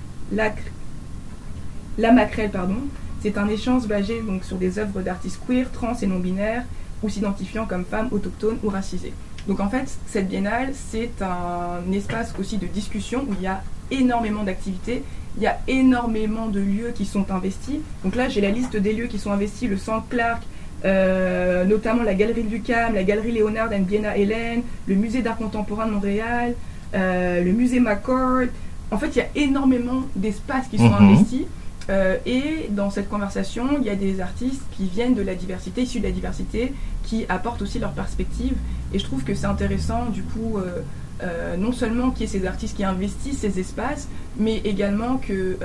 pardon. 2.51 2.77
C'est 3.21 3.37
un 3.37 3.49
échange 3.49 3.87
basé 3.87 4.21
donc 4.21 4.45
sur 4.45 4.57
des 4.57 4.77
œuvres 4.79 5.01
d'artistes 5.01 5.39
queer, 5.47 5.69
trans 5.71 5.95
et 5.99 6.07
non 6.07 6.19
binaires 6.19 6.63
ou 7.01 7.09
s'identifiant 7.09 7.65
comme 7.65 7.83
femmes 7.83 8.09
autochtones 8.11 8.57
ou 8.63 8.69
racisées. 8.69 9.13
Donc 9.47 9.59
en 9.59 9.69
fait, 9.69 9.85
cette 10.07 10.27
biennale, 10.27 10.69
c'est 10.73 11.09
un 11.21 11.91
espace 11.91 12.33
aussi 12.39 12.57
de 12.57 12.67
discussion 12.67 13.25
où 13.27 13.33
il 13.39 13.43
y 13.43 13.47
a 13.47 13.63
énormément 13.91 14.43
d'activités, 14.43 15.03
il 15.37 15.43
y 15.43 15.47
a 15.47 15.57
énormément 15.67 16.47
de 16.47 16.59
lieux 16.59 16.91
qui 16.93 17.05
sont 17.05 17.25
investis. 17.31 17.77
Donc 18.03 18.15
là, 18.15 18.29
j'ai 18.29 18.41
la 18.41 18.49
liste 18.51 18.75
des 18.75 18.93
lieux 18.93 19.07
qui 19.07 19.17
sont 19.19 19.31
investis, 19.31 19.69
le 19.69 19.77
Centre 19.77 20.07
Clark, 20.09 20.43
euh, 20.85 21.65
notamment 21.65 22.03
la 22.03 22.13
Galerie 22.13 22.43
du 22.43 22.61
Cam, 22.61 22.93
la 22.93 23.03
Galerie 23.03 23.31
Léonard 23.31 23.69
Biena 23.69 24.15
Hélène, 24.17 24.61
le 24.87 24.95
Musée 24.95 25.21
d'art 25.21 25.37
contemporain 25.37 25.87
de 25.87 25.91
Montréal, 25.91 26.55
euh, 26.93 27.43
le 27.43 27.51
Musée 27.51 27.79
McCord. 27.79 28.47
En 28.91 28.97
fait, 28.97 29.07
il 29.07 29.17
y 29.17 29.21
a 29.21 29.27
énormément 29.35 30.03
d'espaces 30.15 30.67
qui 30.69 30.77
sont 30.77 30.89
Mhm. 30.89 31.09
investis. 31.09 31.45
Euh, 31.89 32.17
et 32.25 32.69
dans 32.69 32.89
cette 32.89 33.09
conversation, 33.09 33.79
il 33.79 33.85
y 33.85 33.89
a 33.89 33.95
des 33.95 34.21
artistes 34.21 34.61
qui 34.77 34.85
viennent 34.85 35.15
de 35.15 35.21
la 35.21 35.35
diversité, 35.35 35.81
issus 35.81 35.99
de 35.99 36.05
la 36.05 36.11
diversité, 36.11 36.73
qui 37.03 37.25
apportent 37.29 37.61
aussi 37.61 37.79
leur 37.79 37.91
perspective. 37.91 38.55
Et 38.93 38.99
je 38.99 39.03
trouve 39.03 39.23
que 39.23 39.33
c'est 39.33 39.47
intéressant, 39.47 40.05
du 40.05 40.21
coup, 40.21 40.57
euh, 40.57 40.81
euh, 41.23 41.57
non 41.57 41.71
seulement 41.71 42.11
qu'il 42.11 42.21
y 42.21 42.23
ait 42.25 42.39
ces 42.39 42.45
artistes 42.45 42.77
qui 42.77 42.83
investissent 42.83 43.39
ces 43.39 43.59
espaces, 43.59 44.07
mais 44.37 44.57
également 44.59 45.17
que 45.17 45.57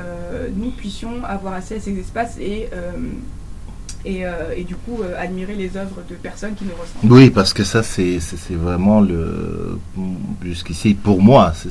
nous 0.57 0.71
puissions 0.71 1.25
avoir 1.25 1.55
accès 1.55 1.77
à 1.77 1.81
ces 1.81 1.99
espaces 1.99 2.39
et, 2.39 2.71
et, 4.05 4.27
euh, 4.27 4.55
et 4.57 4.65
du 4.65 4.77
coup 4.77 4.99
euh, 5.03 5.15
admirer 5.21 5.55
les 5.55 5.77
œuvres 5.77 6.03
de 6.09 6.15
personnes 6.15 6.55
qui 6.55 6.65
nous 6.65 6.73
ressemblent. 6.73 7.13
Oui, 7.13 7.31
parce 7.31 7.53
que 7.53 7.65
ça, 7.65 7.83
c'est 7.83 8.19
vraiment 8.51 9.01
le. 9.01 9.79
Jusqu'ici, 10.43 10.95
pour 10.95 11.21
moi, 11.23 11.53
c'est- 11.55 11.71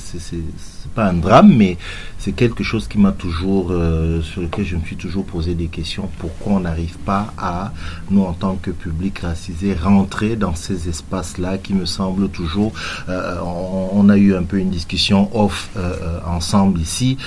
pas 0.95 1.05
un 1.09 1.13
drame, 1.13 1.51
mais 1.57 1.77
c'est 2.19 2.33
quelque 2.33 2.63
chose 2.63 2.87
qui 2.87 2.99
m'a 2.99 3.11
toujours. 3.11 3.71
euh, 3.71 4.21
sur 4.21 4.41
lequel 4.41 4.65
je 4.65 4.75
me 4.75 4.83
suis 4.83 4.95
toujours 4.95 5.25
posé 5.25 5.55
des 5.55 5.67
questions. 5.67 6.09
Pourquoi 6.19 6.53
on 6.53 6.59
n'arrive 6.59 6.97
pas 6.99 7.33
à, 7.37 7.73
nous, 8.11 8.21
en 8.23 8.33
tant 8.33 8.55
que 8.55 8.69
public 8.71 9.19
racisé, 9.19 9.73
rentrer 9.73 10.35
dans 10.35 10.55
ces 10.55 10.89
espaces-là 10.89 11.57
qui 11.57 11.73
me 11.73 11.85
semblent 11.85 12.29
toujours. 12.29 12.73
on, 13.07 13.89
on 13.93 14.09
a 14.09 14.17
eu 14.17 14.35
un 14.35 14.43
peu 14.43 14.57
une 14.57 14.69
discussion 14.69 15.29
off 15.35 15.69
ensemble 16.25 16.79
ici, 16.79 17.17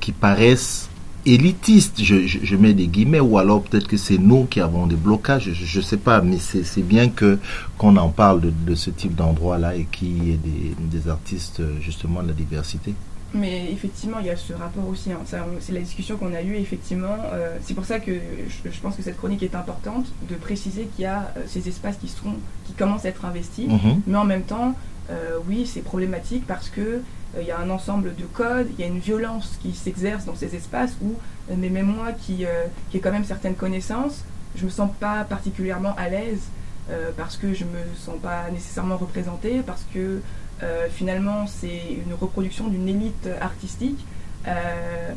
qui 0.00 0.12
paraissent 0.12 0.88
élitiste, 1.26 2.02
je, 2.02 2.26
je, 2.26 2.38
je 2.42 2.56
mets 2.56 2.74
des 2.74 2.86
guillemets, 2.86 3.20
ou 3.20 3.38
alors 3.38 3.62
peut-être 3.62 3.88
que 3.88 3.96
c'est 3.96 4.18
nous 4.18 4.44
qui 4.44 4.60
avons 4.60 4.86
des 4.86 4.96
blocages, 4.96 5.50
je 5.52 5.78
ne 5.78 5.82
sais 5.82 5.96
pas, 5.96 6.20
mais 6.20 6.38
c'est 6.38 6.82
bien 6.82 7.08
que 7.08 7.38
qu'on 7.78 7.96
en 7.96 8.08
parle 8.10 8.40
de, 8.40 8.52
de 8.66 8.74
ce 8.74 8.90
type 8.90 9.14
d'endroit-là 9.14 9.76
et 9.76 9.86
qu'il 9.90 10.24
y 10.24 10.32
ait 10.32 10.36
des, 10.36 10.74
des 10.78 11.08
artistes 11.08 11.62
justement 11.80 12.22
de 12.22 12.28
la 12.28 12.34
diversité. 12.34 12.94
Mais 13.36 13.68
effectivement, 13.72 14.18
il 14.20 14.26
y 14.26 14.30
a 14.30 14.36
ce 14.36 14.52
rapport 14.52 14.86
aussi. 14.88 15.10
hein. 15.10 15.18
C'est 15.58 15.72
la 15.72 15.80
discussion 15.80 16.16
qu'on 16.16 16.32
a 16.34 16.40
eue, 16.42 16.54
effectivement. 16.54 17.16
Euh, 17.32 17.56
c'est 17.64 17.74
pour 17.74 17.84
ça 17.84 17.98
que 17.98 18.12
je, 18.12 18.70
je 18.70 18.80
pense 18.80 18.94
que 18.94 19.02
cette 19.02 19.16
chronique 19.16 19.42
est 19.42 19.56
importante 19.56 20.06
de 20.30 20.36
préciser 20.36 20.88
qu'il 20.94 21.02
y 21.02 21.06
a 21.06 21.32
euh, 21.36 21.40
ces 21.48 21.68
espaces 21.68 21.96
qui, 21.96 22.06
sont, 22.06 22.34
qui 22.64 22.74
commencent 22.74 23.04
à 23.06 23.08
être 23.08 23.24
investis. 23.24 23.66
Mhm. 23.66 24.02
Mais 24.06 24.16
en 24.16 24.24
même 24.24 24.42
temps, 24.44 24.76
euh, 25.10 25.38
oui, 25.48 25.66
c'est 25.66 25.80
problématique 25.82 26.44
parce 26.46 26.68
que 26.68 27.00
il 27.40 27.46
y 27.46 27.50
a 27.50 27.58
un 27.58 27.70
ensemble 27.70 28.14
de 28.16 28.24
codes, 28.24 28.68
il 28.78 28.80
y 28.80 28.84
a 28.84 28.88
une 28.88 28.98
violence 29.00 29.58
qui 29.62 29.72
s'exerce 29.72 30.24
dans 30.24 30.34
ces 30.36 30.54
espaces 30.54 30.92
où, 31.02 31.14
euh, 31.50 31.54
mais 31.58 31.68
même 31.68 31.86
moi 31.86 32.12
qui, 32.12 32.44
euh, 32.46 32.64
qui 32.90 32.98
ai 32.98 33.00
quand 33.00 33.12
même 33.12 33.24
certaines 33.24 33.54
connaissances, 33.54 34.24
je 34.56 34.64
me 34.64 34.70
sens 34.70 34.90
pas 35.00 35.24
particulièrement 35.24 35.94
à 35.96 36.08
l'aise 36.08 36.42
euh, 36.90 37.10
parce 37.16 37.36
que 37.36 37.52
je 37.54 37.64
me 37.64 37.78
sens 37.96 38.16
pas 38.22 38.50
nécessairement 38.52 38.96
représentée, 38.96 39.62
parce 39.66 39.84
que 39.92 40.20
euh, 40.62 40.86
finalement 40.90 41.46
c'est 41.46 41.82
une 42.06 42.14
reproduction 42.14 42.68
d'une 42.68 42.88
élite 42.88 43.28
artistique. 43.40 44.04
Euh, 44.46 45.12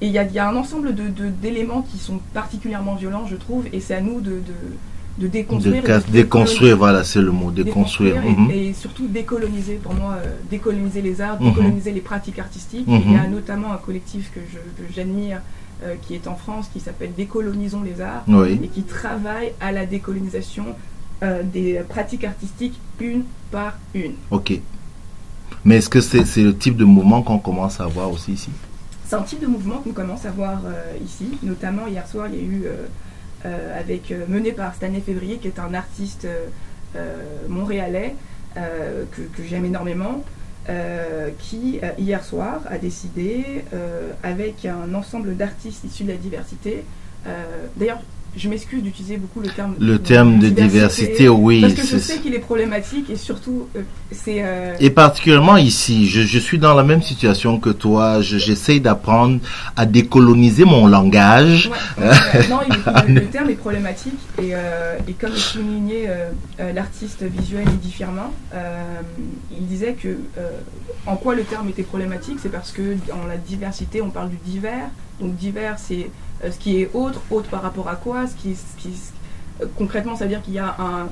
et 0.00 0.06
il 0.08 0.12
y, 0.12 0.14
y 0.34 0.38
a 0.38 0.48
un 0.48 0.56
ensemble 0.56 0.94
de- 0.94 1.08
de- 1.08 1.28
d'éléments 1.28 1.82
qui 1.82 1.98
sont 1.98 2.18
particulièrement 2.34 2.96
violents, 2.96 3.26
je 3.26 3.36
trouve, 3.36 3.66
et 3.72 3.80
c'est 3.80 3.94
à 3.94 4.00
nous 4.00 4.20
de, 4.20 4.32
de, 4.32 4.54
de 5.18 5.28
déconstruire. 5.28 5.82
de 5.82 6.10
déconstruire, 6.12 6.76
voilà, 6.76 7.04
c'est 7.04 7.20
le 7.20 7.30
mot, 7.30 7.50
déconstruire. 7.50 8.14
déconstruire 8.16 8.38
Mhm. 8.40 8.50
et, 8.50 8.68
et 8.68 8.72
surtout 8.72 9.06
décoloniser 9.06 9.74
pour 9.74 9.94
moi 9.94 10.16
euh, 10.18 10.32
décoloniser 10.50 11.02
les 11.02 11.20
arts 11.20 11.40
Mhm. 11.40 11.50
décoloniser 11.50 11.92
les 11.92 12.00
pratiques 12.00 12.38
artistiques 12.38 12.86
Mhm. 12.88 13.02
il 13.06 13.12
y 13.12 13.16
a 13.16 13.26
notamment 13.28 13.72
un 13.72 13.76
collectif 13.76 14.32
que 14.34 14.40
j'admire 14.94 15.40
euh, 15.84 15.94
qui 16.02 16.14
est 16.14 16.26
en 16.26 16.34
France 16.34 16.68
qui 16.72 16.80
s'appelle 16.80 17.12
décolonisons 17.16 17.82
les 17.82 18.00
arts 18.00 18.24
Oui. 18.26 18.58
et 18.64 18.68
qui 18.68 18.82
travaille 18.82 19.52
à 19.60 19.70
la 19.72 19.86
décolonisation 19.86 20.66
euh, 21.22 21.42
des 21.44 21.80
pratiques 21.88 22.24
artistiques 22.24 22.78
une 23.00 23.22
par 23.52 23.78
une 23.94 24.14
Ok. 24.32 24.60
Mais 25.64 25.76
est-ce 25.76 25.88
que 25.88 26.00
c'est 26.00 26.24
c'est 26.24 26.42
le 26.42 26.56
type 26.56 26.76
de 26.76 26.84
mouvement 26.84 27.22
qu'on 27.22 27.38
commence 27.38 27.80
à 27.80 27.86
voir 27.86 28.10
aussi 28.10 28.32
ici? 28.32 28.50
C'est 29.06 29.14
un 29.16 29.22
type 29.22 29.40
de 29.40 29.46
mouvement 29.46 29.76
qu'on 29.78 29.92
commence 29.92 30.24
à 30.26 30.30
voir 30.32 30.60
ici 31.04 31.26
notamment 31.42 31.86
hier 31.86 32.06
soir 32.08 32.26
il 32.32 32.34
y 32.34 32.40
a 32.40 32.42
eu 32.42 32.64
avec 33.44 34.10
euh, 34.10 34.24
mené 34.28 34.52
par 34.52 34.74
Stanley 34.74 35.00
Février 35.00 35.38
qui 35.38 35.48
est 35.48 35.58
un 35.58 35.74
artiste 35.74 36.24
euh, 36.24 36.46
euh, 36.96 37.16
montréalais 37.48 38.14
euh, 38.56 39.04
que, 39.10 39.42
j'aime 39.42 39.64
énormément 39.64 40.24
euh, 40.68 41.30
qui 41.38 41.80
euh, 41.82 41.90
hier 41.98 42.24
soir 42.24 42.62
a 42.70 42.78
décidé 42.78 43.64
euh, 43.74 44.12
avec 44.22 44.64
un 44.64 44.94
ensemble 44.94 45.36
d'artistes 45.36 45.84
issus 45.84 46.04
de 46.04 46.12
la 46.12 46.16
diversité 46.16 46.84
euh, 47.26 47.66
d'ailleurs 47.76 48.00
je 48.36 48.48
m'excuse 48.48 48.82
d'utiliser 48.82 49.16
beaucoup 49.16 49.40
le 49.40 49.48
terme 49.48 49.74
Le 49.78 49.98
terme 49.98 50.38
de 50.38 50.48
diversité, 50.48 51.28
oui. 51.28 51.60
parce 51.60 51.74
que 51.74 51.86
je 51.86 51.98
sais 51.98 52.18
qu'il 52.18 52.34
est 52.34 52.38
problématique 52.40 53.08
et 53.10 53.16
surtout 53.16 53.68
euh, 53.76 53.82
c'est 54.10 54.42
euh, 54.42 54.74
Et 54.80 54.90
particulièrement 54.90 55.56
ici, 55.56 56.08
je, 56.08 56.22
je 56.22 56.38
suis 56.38 56.58
dans 56.58 56.74
la 56.74 56.82
même 56.82 57.02
situation 57.02 57.58
que 57.60 57.70
toi. 57.70 58.20
Je- 58.22 58.38
J'essaye 58.38 58.80
d'apprendre 58.80 59.38
à 59.76 59.86
décoloniser 59.86 60.64
mon 60.64 60.86
langage. 60.86 61.70
Ouais, 61.98 62.06
ouais, 62.34 62.48
non, 62.48 62.58
il- 62.68 63.14
le, 63.14 63.20
le 63.20 63.26
terme 63.34 63.50
est 63.50 63.54
problématique 63.54 64.18
et, 64.38 64.50
euh, 64.54 64.96
et 65.08 65.12
comme 65.12 65.30
le 65.30 65.36
soulignait 65.36 66.06
euh, 66.08 66.72
l'artiste 66.72 67.22
visuel 67.22 67.62
Eddy 67.68 67.90
Firmin, 67.92 68.30
il 69.56 69.66
disait 69.66 69.94
que 69.94 70.18
en 71.06 71.16
quoi 71.16 71.34
le 71.34 71.42
terme 71.44 71.68
était 71.68 71.82
problématique, 71.82 72.38
c'est 72.42 72.50
parce 72.50 72.72
que 72.72 72.82
dans 73.08 73.26
la 73.28 73.36
diversité, 73.36 74.00
on 74.02 74.10
parle 74.10 74.30
du 74.30 74.38
divers. 74.44 74.88
Donc 75.20 75.36
divers, 75.36 75.76
c'est 75.78 76.10
ce 76.50 76.58
qui 76.58 76.80
est 76.80 76.90
autre, 76.94 77.20
autre 77.30 77.48
par 77.48 77.62
rapport 77.62 77.88
à 77.88 77.96
quoi, 77.96 78.26
ce 78.26 78.34
qui, 78.34 78.54
ce 78.56 78.82
qui 78.82 78.94
euh, 79.62 79.66
concrètement, 79.76 80.16
ça 80.16 80.24
veut 80.24 80.30
dire 80.30 80.42
qu'il 80.42 80.54
y 80.54 80.58
a 80.58 80.74
un 80.78 81.08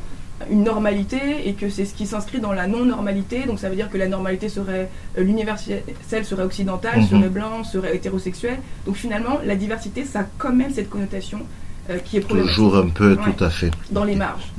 une 0.51 0.65
normalité 0.65 1.47
et 1.49 1.53
que 1.53 1.71
c'est 1.71 1.85
ce 1.85 1.95
qui 1.95 2.05
s'inscrit 2.05 2.41
dans 2.41 2.53
la 2.53 2.67
non-normalité. 2.67 3.45
Donc 3.47 3.61
ça 3.61 3.69
veut 3.69 3.77
dire 3.77 3.89
que 3.89 3.97
la 3.97 4.09
normalité 4.09 4.49
serait 4.49 4.91
euh, 5.17 5.23
l'universelle 5.23 6.25
serait 6.25 6.43
occidentale, 6.43 6.99
Mhm. 7.01 7.07
serait 7.07 7.29
blanc, 7.29 7.63
serait 7.63 7.95
hétérosexuel. 7.95 8.59
Donc 8.85 8.97
finalement, 8.97 9.39
la 9.45 9.55
diversité, 9.55 10.05
ça 10.05 10.21
a 10.21 10.25
quand 10.39 10.53
même 10.53 10.73
cette 10.75 10.91
connotation 10.91 11.43
euh, 11.91 11.99
qui 11.99 12.17
est 12.17 12.21
problématique 12.21 12.57
Toujours 12.57 12.77
un 12.77 12.89
peu, 12.89 13.13
Ouais. 13.15 13.33
tout 13.37 13.45
à 13.45 13.51
fait. 13.51 13.71
dans 13.93 14.03
les 14.03 14.17
marges. 14.17 14.51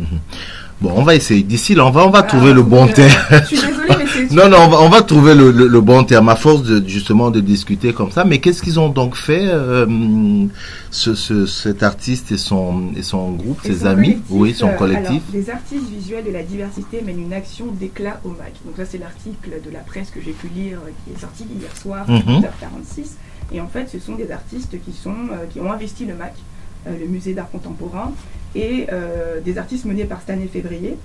Bon, 0.83 0.91
on 0.97 1.03
va 1.03 1.15
essayer. 1.15 1.43
D'ici 1.43 1.73
là, 1.75 1.85
on 1.85 1.91
va, 1.91 2.05
on 2.05 2.09
va 2.09 2.19
Ah, 2.19 2.23
trouver 2.23 2.51
le 2.53 2.61
bon 2.61 2.85
euh, 2.87 2.91
terme. 2.91 3.09
Je 3.31 3.45
suis 3.45 3.55
désolée, 3.55 3.87
mais 3.97 4.05
c'est. 4.05 4.31
Non, 4.33 4.49
non, 4.49 4.57
on 4.65 4.67
va, 4.67 4.81
on 4.81 4.89
va 4.89 5.01
trouver 5.01 5.33
le, 5.33 5.51
le, 5.51 5.67
le 5.67 5.81
bon 5.81 6.03
terme 6.03 6.27
à 6.29 6.35
force 6.35 6.63
de 6.63 6.85
justement 6.87 7.31
de 7.31 7.39
discuter 7.39 7.93
comme 7.93 8.11
ça. 8.11 8.25
Mais 8.25 8.39
qu'est-ce 8.39 8.61
qu'ils 8.61 8.79
ont 8.79 8.89
donc 8.89 9.15
fait, 9.15 9.45
euh, 9.47 9.85
ce, 10.91 11.15
ce, 11.15 11.45
cet 11.45 11.83
artiste 11.83 12.31
et 12.33 12.37
son 12.37 12.91
et 12.97 13.01
son 13.03 13.31
groupe, 13.31 13.59
Et 13.63 13.69
ses 13.69 13.79
son 13.79 13.85
amis, 13.87 14.17
oui, 14.29 14.53
son 14.53 14.67
euh, 14.69 14.73
collectif. 14.73 15.07
alors, 15.09 15.21
les 15.33 15.49
artistes 15.49 15.89
visuels 15.89 16.25
de 16.25 16.31
la 16.31 16.43
diversité 16.43 17.01
mènent 17.01 17.21
une 17.21 17.33
action 17.33 17.67
d'éclat 17.79 18.19
au 18.25 18.29
MAC. 18.29 18.53
Donc 18.65 18.75
ça 18.75 18.83
c'est 18.85 18.97
l'article 18.97 19.51
de 19.65 19.71
la 19.71 19.79
presse 19.79 20.09
que 20.09 20.19
j'ai 20.23 20.31
pu 20.33 20.47
lire 20.55 20.79
euh, 20.85 20.91
qui 21.05 21.13
est 21.15 21.19
sorti 21.21 21.45
hier 21.59 21.75
soir 21.81 22.05
Mhm. 22.09 22.17
à 22.17 22.39
8h46. 22.41 23.15
Et 23.53 23.61
en 23.61 23.67
fait 23.67 23.87
ce 23.91 23.99
sont 23.99 24.15
des 24.15 24.31
artistes 24.31 24.75
qui, 24.83 24.91
sont, 24.93 25.15
qui 25.51 25.59
ont 25.59 25.71
investi 25.71 26.05
le 26.05 26.15
MAC, 26.15 26.33
le 26.87 27.07
musée 27.07 27.33
d'art 27.33 27.49
contemporain, 27.51 28.11
et 28.55 28.87
euh, 28.91 29.39
des 29.41 29.57
artistes 29.57 29.85
menés 29.85 30.05
par 30.05 30.21
Stanley 30.21 30.47
Février, 30.47 30.97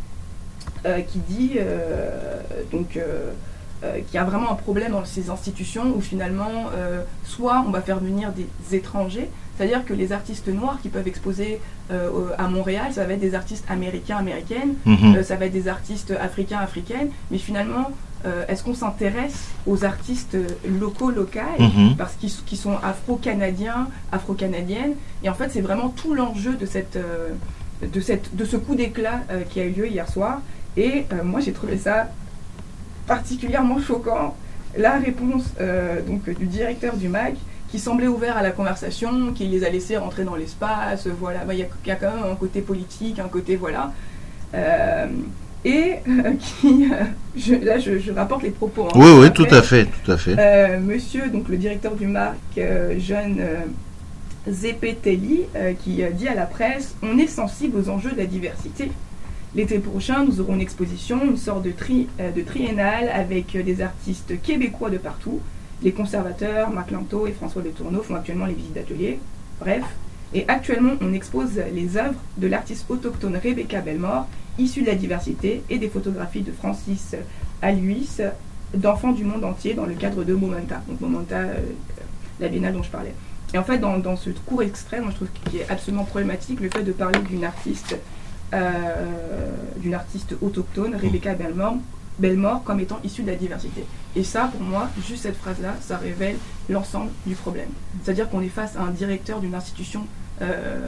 euh, 0.87 1.01
qui 1.01 1.19
dit 1.19 1.53
euh, 1.57 2.41
donc 2.71 2.97
euh, 2.97 3.31
qu'il 4.07 4.15
y 4.15 4.19
a 4.19 4.25
vraiment 4.25 4.51
un 4.53 4.55
problème 4.57 4.93
dans 4.93 5.05
ces 5.05 5.31
institutions 5.31 5.95
où 5.97 6.01
finalement, 6.01 6.67
euh, 6.77 7.03
soit 7.25 7.65
on 7.67 7.71
va 7.71 7.81
faire 7.81 8.01
venir 8.01 8.33
des 8.33 8.77
étrangers, 8.77 9.29
c'est-à-dire 9.57 9.85
que 9.85 9.93
les 9.95 10.13
artistes 10.13 10.49
noirs 10.49 10.79
qui 10.83 10.89
peuvent 10.89 11.09
exposer 11.09 11.61
euh, 11.91 12.31
à 12.39 12.49
Montréal, 12.49 12.93
ça 12.93 13.05
va 13.05 13.15
être 13.15 13.21
des 13.21 13.35
artistes 13.35 13.65
américains, 13.69 14.17
américaines, 14.19 14.75
Mhm. 14.85 15.23
ça 15.23 15.37
va 15.37 15.47
être 15.47 15.53
des 15.53 15.69
artistes 15.69 16.13
africains, 16.21 16.59
africaines, 16.59 17.11
mais 17.31 17.39
finalement, 17.39 17.91
est-ce 18.49 18.63
qu'on 18.65 18.75
s'intéresse 18.75 19.49
aux 19.67 19.85
artistes 19.85 20.37
locaux, 20.81 21.11
locales, 21.11 21.45
Mhm. 21.59 21.97
parce 21.97 22.15
qu'ils 22.15 22.31
qui 22.47 22.57
sont 22.57 22.77
afro-canadiens, 22.83 23.89
afro-canadiennes, 24.13 24.95
et 25.23 25.29
en 25.29 25.35
fait, 25.35 25.51
c'est 25.51 25.61
vraiment 25.61 25.89
tout 25.89 26.15
l'enjeu 26.15 26.55
de, 26.55 26.67
cette, 26.67 26.99
de, 27.81 28.01
cette, 28.01 28.35
de 28.35 28.45
ce 28.45 28.57
coup 28.57 28.75
d'éclat 28.75 29.21
qui 29.51 29.61
a 29.61 29.65
eu 29.65 29.71
lieu 29.71 29.89
hier 29.89 30.09
soir, 30.09 30.41
et 30.77 31.07
moi 31.25 31.41
j'ai 31.41 31.53
trouvé 31.53 31.79
ça 31.79 32.09
particulièrement 33.07 33.81
choquant 33.81 34.35
la 34.77 34.99
réponse 34.99 35.45
euh, 35.61 36.01
donc, 36.03 36.29
du 36.31 36.47
directeur 36.47 36.97
du 36.97 37.09
MAC 37.09 37.35
qui 37.71 37.79
semblait 37.79 38.07
ouvert 38.07 38.37
à 38.37 38.43
la 38.43 38.51
conversation, 38.51 39.33
qui 39.35 39.47
les 39.47 39.65
a 39.65 39.69
laissés 39.71 39.97
rentrer 39.97 40.25
dans 40.25 40.37
l'espace, 40.37 41.07
voilà, 41.07 41.41
il 41.43 41.47
bah, 41.47 41.55
y, 41.55 41.59
y, 41.87 41.91
a 41.91 41.97
quand 41.97 42.15
même 42.15 42.33
un 42.33 42.35
côté 42.35 42.63
politique, 42.63 43.19
un 43.19 43.29
côté 43.29 43.57
voilà. 43.57 43.93
Euh, 44.55 45.07
et 45.65 45.97
euh, 46.09 46.33
qui, 46.39 46.89
je, 47.39 47.55
là 47.55 47.79
je, 47.79 47.99
je, 47.99 48.13
rapporte 48.13 48.43
les 48.43 48.51
propos. 48.51 48.87
Hein, 48.87 48.93
oui, 48.97 49.11
oui, 49.21 49.33
tout 49.33 49.47
à 49.51 49.63
fait, 49.63 49.87
tout 50.05 50.13
à 50.13 50.17
fait. 50.17 50.35
Euh, 50.39 50.81
monsieur, 50.81 51.29
donc 51.29 51.49
le 51.49 51.57
directeur 51.57 51.95
du 51.95 52.07
MAC, 52.07 52.37
jeune 52.99 53.41
Zepetelli, 54.49 55.43
qui 55.83 56.03
dit 56.13 56.29
à 56.29 56.35
la 56.35 56.47
presse, 56.47 56.95
on 57.03 57.19
est 57.19 57.27
sensible 57.27 57.79
aux 57.79 57.89
enjeux 57.89 58.13
de 58.13 58.19
la 58.19 58.27
diversité. 58.27 58.91
L'été 59.55 59.79
prochain, 59.79 60.25
nous 60.25 60.41
aurons 60.41 60.55
une 60.55 60.61
exposition, 60.61 61.25
une 61.25 61.39
sorte 61.39 61.63
de, 61.63 61.71
tri, 61.71 62.07
euh, 62.21 62.31
de 62.31 62.43
triennale 62.43 63.09
avec 63.09 63.57
euh, 63.57 63.63
des 63.63 63.81
artistes 63.81 64.41
québécois 64.43 64.91
de 64.91 64.99
partout. 64.99 65.41
Les 65.83 65.93
conservateurs, 65.93 66.71
Marc 66.71 66.91
Lanto 66.91 67.27
et 67.27 67.33
François 67.33 67.63
de 67.63 67.71
Tourneau 67.71 68.03
font 68.03 68.15
actuellement 68.15 68.45
les 68.45 68.53
visites 68.53 68.75
d'atelier. 68.75 69.19
Bref. 69.59 69.85
Et 70.35 70.45
actuellement, 70.49 70.93
on 71.01 71.15
expose 71.15 71.61
les 71.75 71.97
œuvres 71.97 72.21
de 72.37 72.47
l'artiste 72.47 72.85
autochtone 72.91 73.41
Rebecca 73.43 73.81
Belmore, 73.81 74.27
issue 74.59 74.83
de 74.83 74.87
la 74.87 74.95
diversité, 74.95 75.63
et 75.71 75.79
des 75.79 75.89
photographies 75.89 76.43
de 76.43 76.53
Francis 76.53 77.15
Aluis, 77.63 78.19
d'enfants 78.75 79.13
du 79.13 79.25
monde 79.25 79.45
entier, 79.45 79.75
dans 79.75 79.87
le 79.87 79.95
cadre 79.95 80.25
de 80.25 80.35
Momenta. 80.35 80.83
Donc 80.89 81.01
Momenta, 81.01 81.37
euh, 81.37 81.55
la 82.41 82.49
biennale 82.49 82.75
dont 82.75 82.83
je 82.83 82.91
parlais. 82.91 83.15
Et 83.55 83.59
en 83.59 83.65
fait, 83.65 83.79
dans, 83.79 84.17
ce 84.17 84.31
court 84.31 84.63
extrait, 84.63 85.01
moi 85.01 85.11
je 85.11 85.17
trouve 85.17 85.29
qu'il 85.29 85.61
est 85.61 85.71
absolument 85.71 86.05
problématique 86.05 86.61
le 86.61 86.69
fait 86.69 86.83
de 86.83 86.93
parler 86.93 87.19
d'une 87.21 87.45
artiste 87.45 87.97
euh, 88.55 89.53
d'une 89.77 89.93
artiste 89.93 90.35
autochtone, 90.41 90.97
Rebecca 90.97 91.35
Belmore, 91.35 91.77
Belmore, 92.19 92.63
comme 92.65 92.81
étant 92.81 92.99
issue 93.05 93.23
de 93.23 93.31
la 93.31 93.37
diversité. 93.37 93.85
Et 94.17 94.25
ça, 94.25 94.51
pour 94.51 94.63
moi, 94.63 94.89
juste 95.07 95.25
cette 95.25 95.37
phrase-là, 95.37 95.75
ça 95.83 95.99
révèle 95.99 96.37
l'ensemble 96.71 97.11
du 97.27 97.35
problème. 97.35 97.69
C'est-à-dire 98.03 98.29
qu'on 98.31 98.41
est 98.41 98.49
face 98.49 98.75
à 98.77 98.83
un 98.83 98.91
directeur 98.91 99.41
d'une 99.41 99.55
institution 99.55 100.07
euh, 100.41 100.87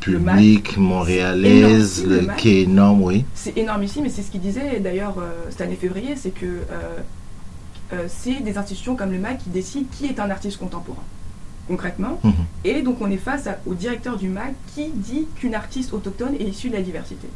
publique 0.00 0.76
montréalaise, 0.76 2.04
le 2.06 2.20
le 2.20 2.28
qui 2.36 2.48
est 2.50 2.62
énorme, 2.62 3.02
oui. 3.02 3.24
C'est 3.34 3.56
énorme 3.56 3.82
ici, 3.82 4.00
mais 4.02 4.08
c'est 4.08 4.22
ce 4.22 4.30
qu'il 4.30 4.40
disait 4.40 4.80
d'ailleurs 4.80 5.16
euh, 5.18 5.30
cette 5.50 5.60
année 5.60 5.76
février, 5.76 6.14
c'est 6.16 6.30
que 6.30 6.46
euh, 6.46 8.04
c'est 8.08 8.42
des 8.42 8.56
institutions 8.58 8.94
comme 8.96 9.10
le 9.12 9.18
MAC 9.18 9.38
qui 9.38 9.50
décident 9.50 9.86
qui 9.92 10.06
est 10.06 10.20
un 10.20 10.30
artiste 10.30 10.58
contemporain 10.58 11.02
concrètement. 11.68 12.18
Mhm. 12.24 12.32
Et 12.64 12.82
donc 12.82 12.96
on 13.00 13.10
est 13.10 13.16
face 13.16 13.46
à- 13.46 13.58
au 13.66 13.74
directeur 13.74 14.16
du 14.16 14.28
MAC 14.28 14.54
qui 14.74 14.88
dit 14.92 15.26
qu'une 15.36 15.54
artiste 15.54 15.92
autochtone 15.92 16.34
est 16.38 16.44
issue 16.44 16.68
de 16.68 16.74
la 16.74 16.82
diversité. 16.82 17.28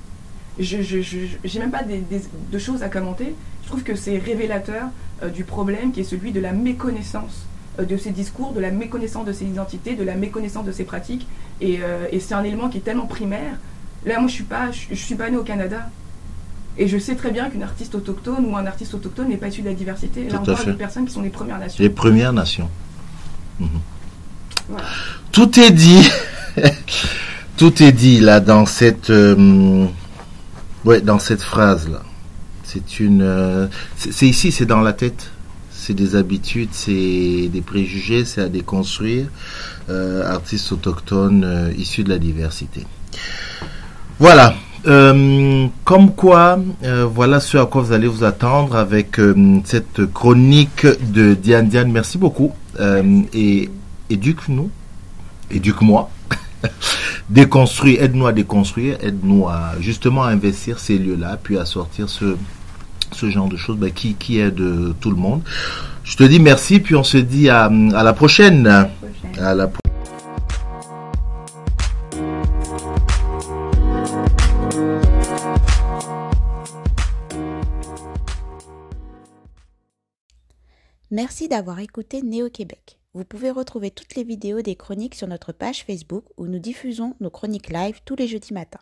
Je 0.58 0.76
n'ai 0.78 1.60
même 1.60 1.70
pas 1.70 1.82
des- 1.82 1.98
des- 1.98 2.22
de 2.52 2.58
choses 2.58 2.82
à 2.82 2.88
commenter. 2.88 3.34
Je 3.62 3.68
trouve 3.68 3.82
que 3.82 3.94
c'est 3.96 4.18
révélateur 4.18 4.84
euh, 5.22 5.28
du 5.28 5.44
problème 5.44 5.92
qui 5.92 6.00
est 6.00 6.04
celui 6.04 6.32
de 6.32 6.40
la 6.40 6.52
méconnaissance 6.52 7.36
euh, 7.36 7.53
de 7.78 7.96
ces 7.96 8.10
discours, 8.10 8.52
de 8.52 8.60
la 8.60 8.70
méconnaissance 8.70 9.24
de 9.24 9.32
ces 9.32 9.44
identités, 9.44 9.94
de 9.94 10.04
la 10.04 10.14
méconnaissance 10.14 10.64
de 10.64 10.72
ces 10.72 10.84
pratiques. 10.84 11.26
Et, 11.60 11.78
euh, 11.82 12.06
et 12.12 12.20
c'est 12.20 12.34
un 12.34 12.44
élément 12.44 12.68
qui 12.68 12.78
est 12.78 12.82
tellement 12.82 13.06
primaire. 13.06 13.58
Là, 14.06 14.18
moi, 14.18 14.28
je 14.28 14.34
suis 14.34 14.44
pas, 14.44 14.70
je, 14.70 14.94
je 14.94 15.00
suis 15.02 15.14
pas 15.14 15.30
née 15.30 15.36
au 15.36 15.42
Canada. 15.42 15.88
Et 16.76 16.88
je 16.88 16.98
sais 16.98 17.14
très 17.14 17.30
bien 17.30 17.50
qu'une 17.50 17.62
artiste 17.62 17.94
autochtone 17.94 18.46
ou 18.46 18.56
un 18.56 18.66
artiste 18.66 18.94
autochtone 18.94 19.28
n'est 19.28 19.36
pas 19.36 19.48
issu 19.48 19.62
de 19.62 19.68
la 19.68 19.74
diversité. 19.74 20.24
Là, 20.24 20.38
Tout 20.38 20.50
on 20.50 20.54
parle 20.54 20.66
de 20.66 20.72
personnes 20.72 21.06
qui 21.06 21.12
sont 21.12 21.22
les 21.22 21.30
Premières 21.30 21.58
Nations. 21.58 21.82
Les 21.82 21.90
Premières 21.90 22.32
Nations. 22.32 22.68
Mhm. 23.60 23.68
Voilà. 24.68 24.84
Tout 25.30 25.60
est 25.60 25.70
dit. 25.70 26.10
Tout 27.56 27.82
est 27.82 27.92
dit 27.92 28.18
là 28.18 28.40
dans 28.40 28.66
cette, 28.66 29.10
euh, 29.10 29.86
ouais, 30.84 31.00
dans 31.00 31.20
cette 31.20 31.42
phrase 31.42 31.88
là. 31.88 32.02
C'est 32.64 32.98
une, 32.98 33.22
euh, 33.22 33.68
c'est 33.96 34.26
ici, 34.26 34.50
c'est 34.50 34.66
dans 34.66 34.80
la 34.80 34.92
tête. 34.92 35.30
C'est 35.86 35.92
des 35.92 36.16
habitudes, 36.16 36.70
c'est 36.72 37.50
des 37.52 37.60
préjugés, 37.60 38.24
c'est 38.24 38.40
à 38.40 38.48
déconstruire. 38.48 39.26
Euh, 39.90 40.26
artistes 40.26 40.72
autochtones 40.72 41.44
euh, 41.44 41.72
issus 41.76 42.04
de 42.04 42.08
la 42.08 42.16
diversité. 42.16 42.86
Voilà. 44.18 44.54
Euh, 44.86 45.66
comme 45.84 46.14
quoi, 46.14 46.58
voilà 47.12 47.38
ce 47.38 47.58
à 47.58 47.66
quoi 47.66 47.82
vous 47.82 47.92
allez 47.92 48.08
vous 48.08 48.24
attendre 48.24 48.76
avec 48.76 49.20
cette 49.64 50.06
chronique 50.06 50.86
de 51.12 51.34
Diane 51.34 51.68
Diane. 51.68 51.92
Merci 51.92 52.16
beaucoup. 52.16 52.52
Et 53.34 53.68
éduque-nous, 54.08 54.70
éduque-moi. 55.50 56.08
Déconstruire, 57.28 58.02
aide-nous 58.02 58.26
à 58.26 58.32
déconstruire, 58.32 58.96
aide-nous 59.02 59.48
à 59.48 59.74
justement 59.80 60.24
à 60.24 60.28
investir 60.28 60.78
ces 60.78 60.96
lieux-là, 60.96 61.38
puis 61.42 61.58
à 61.58 61.66
sortir 61.66 62.08
ce, 62.08 62.36
ce 63.12 63.30
genre 63.30 63.48
de 63.48 63.56
choses 63.56 63.76
bah, 63.78 63.90
qui, 63.90 64.14
qui 64.14 64.38
aide 64.38 64.60
euh, 64.60 64.94
tout 65.00 65.10
le 65.10 65.16
monde. 65.16 65.42
Je 66.04 66.16
te 66.16 66.24
dis 66.24 66.40
merci, 66.40 66.80
puis 66.80 66.94
on 66.96 67.04
se 67.04 67.16
dit 67.18 67.48
à, 67.48 67.64
à 67.66 68.02
la 68.02 68.12
prochaine. 68.12 68.62
Prochaine. 68.64 69.44
À 69.44 69.54
la 69.54 69.68
pro- 69.68 69.80
Merci 81.10 81.48
d'avoir 81.48 81.78
écouté 81.80 82.22
Néo-Québec. 82.22 82.98
Vous 83.14 83.24
pouvez 83.24 83.50
retrouver 83.50 83.90
toutes 83.90 84.16
les 84.16 84.24
vidéos 84.24 84.62
des 84.62 84.74
chroniques 84.74 85.14
sur 85.14 85.28
notre 85.28 85.52
page 85.52 85.84
Facebook 85.84 86.24
où 86.36 86.46
nous 86.46 86.58
diffusons 86.58 87.14
nos 87.20 87.30
chroniques 87.30 87.70
live 87.70 88.00
tous 88.04 88.16
les 88.16 88.26
jeudis 88.26 88.52
matins. 88.52 88.80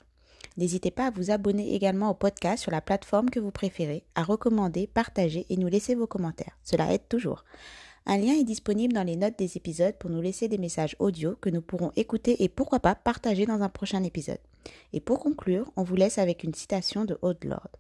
N'hésitez 0.57 0.91
pas 0.91 1.07
à 1.07 1.11
vous 1.11 1.31
abonner 1.31 1.75
également 1.75 2.11
au 2.11 2.15
podcast 2.15 2.63
sur 2.63 2.71
la 2.71 2.81
plateforme 2.81 3.31
que 3.31 3.41
vous 3.41 3.51
préférez, 3.51 4.05
à 4.15 4.23
recommander, 4.23 4.87
partager 4.87 5.47
et 5.49 5.57
nous 5.57 5.69
laisser 5.69 5.95
vos 5.95 6.07
commentaires. 6.07 6.59
Cela 6.63 6.93
aide 6.93 7.09
toujours. 7.09 7.45
Un 8.05 8.19
lien 8.19 8.35
est 8.35 8.45
disponible 8.45 8.93
dans 8.93 9.05
les 9.05 9.17
notes 9.17 9.39
des 9.39 9.57
épisodes 9.57 9.97
pour 9.99 10.11
nous 10.11 10.21
laisser 10.21 10.49
des 10.49 10.59
messages 10.59 10.97
audio 10.99 11.37
que 11.41 11.51
nous 11.51 11.63
pourrons 11.63 11.93
écouter 11.95 12.43
et 12.43 12.49
pourquoi 12.49 12.81
pas 12.81 12.97
partager 12.97 13.47
dans 13.47 13.63
un 13.63 13.69
prochain 13.69 14.03
épisode. 14.03 14.41
Et 14.93 15.01
pour 15.01 15.21
conclure, 15.21 15.71
on 15.77 15.85
vous 15.85 15.95
laisse 15.95 16.19
avec 16.19 16.43
une 16.43 16.55
citation 16.55 17.05
de 17.05 17.17
Haute 17.23 17.45
Lord. 17.45 17.71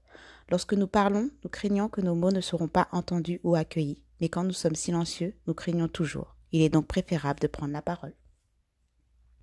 Lorsque 0.48 0.74
nous 0.74 0.86
parlons, 0.86 1.30
nous 1.42 1.50
craignons 1.50 1.88
que 1.88 2.00
nos 2.00 2.14
mots 2.14 2.30
ne 2.30 2.40
seront 2.40 2.68
pas 2.68 2.88
entendus 2.92 3.40
ou 3.42 3.54
accueillis, 3.54 4.02
mais 4.20 4.28
quand 4.28 4.44
nous 4.44 4.52
sommes 4.52 4.76
silencieux, 4.76 5.34
nous 5.46 5.54
craignons 5.54 5.88
toujours. 5.88 6.36
Il 6.52 6.62
est 6.62 6.68
donc 6.68 6.86
préférable 6.86 7.40
de 7.40 7.46
prendre 7.48 7.72
la 7.72 7.82
parole. 7.82 8.14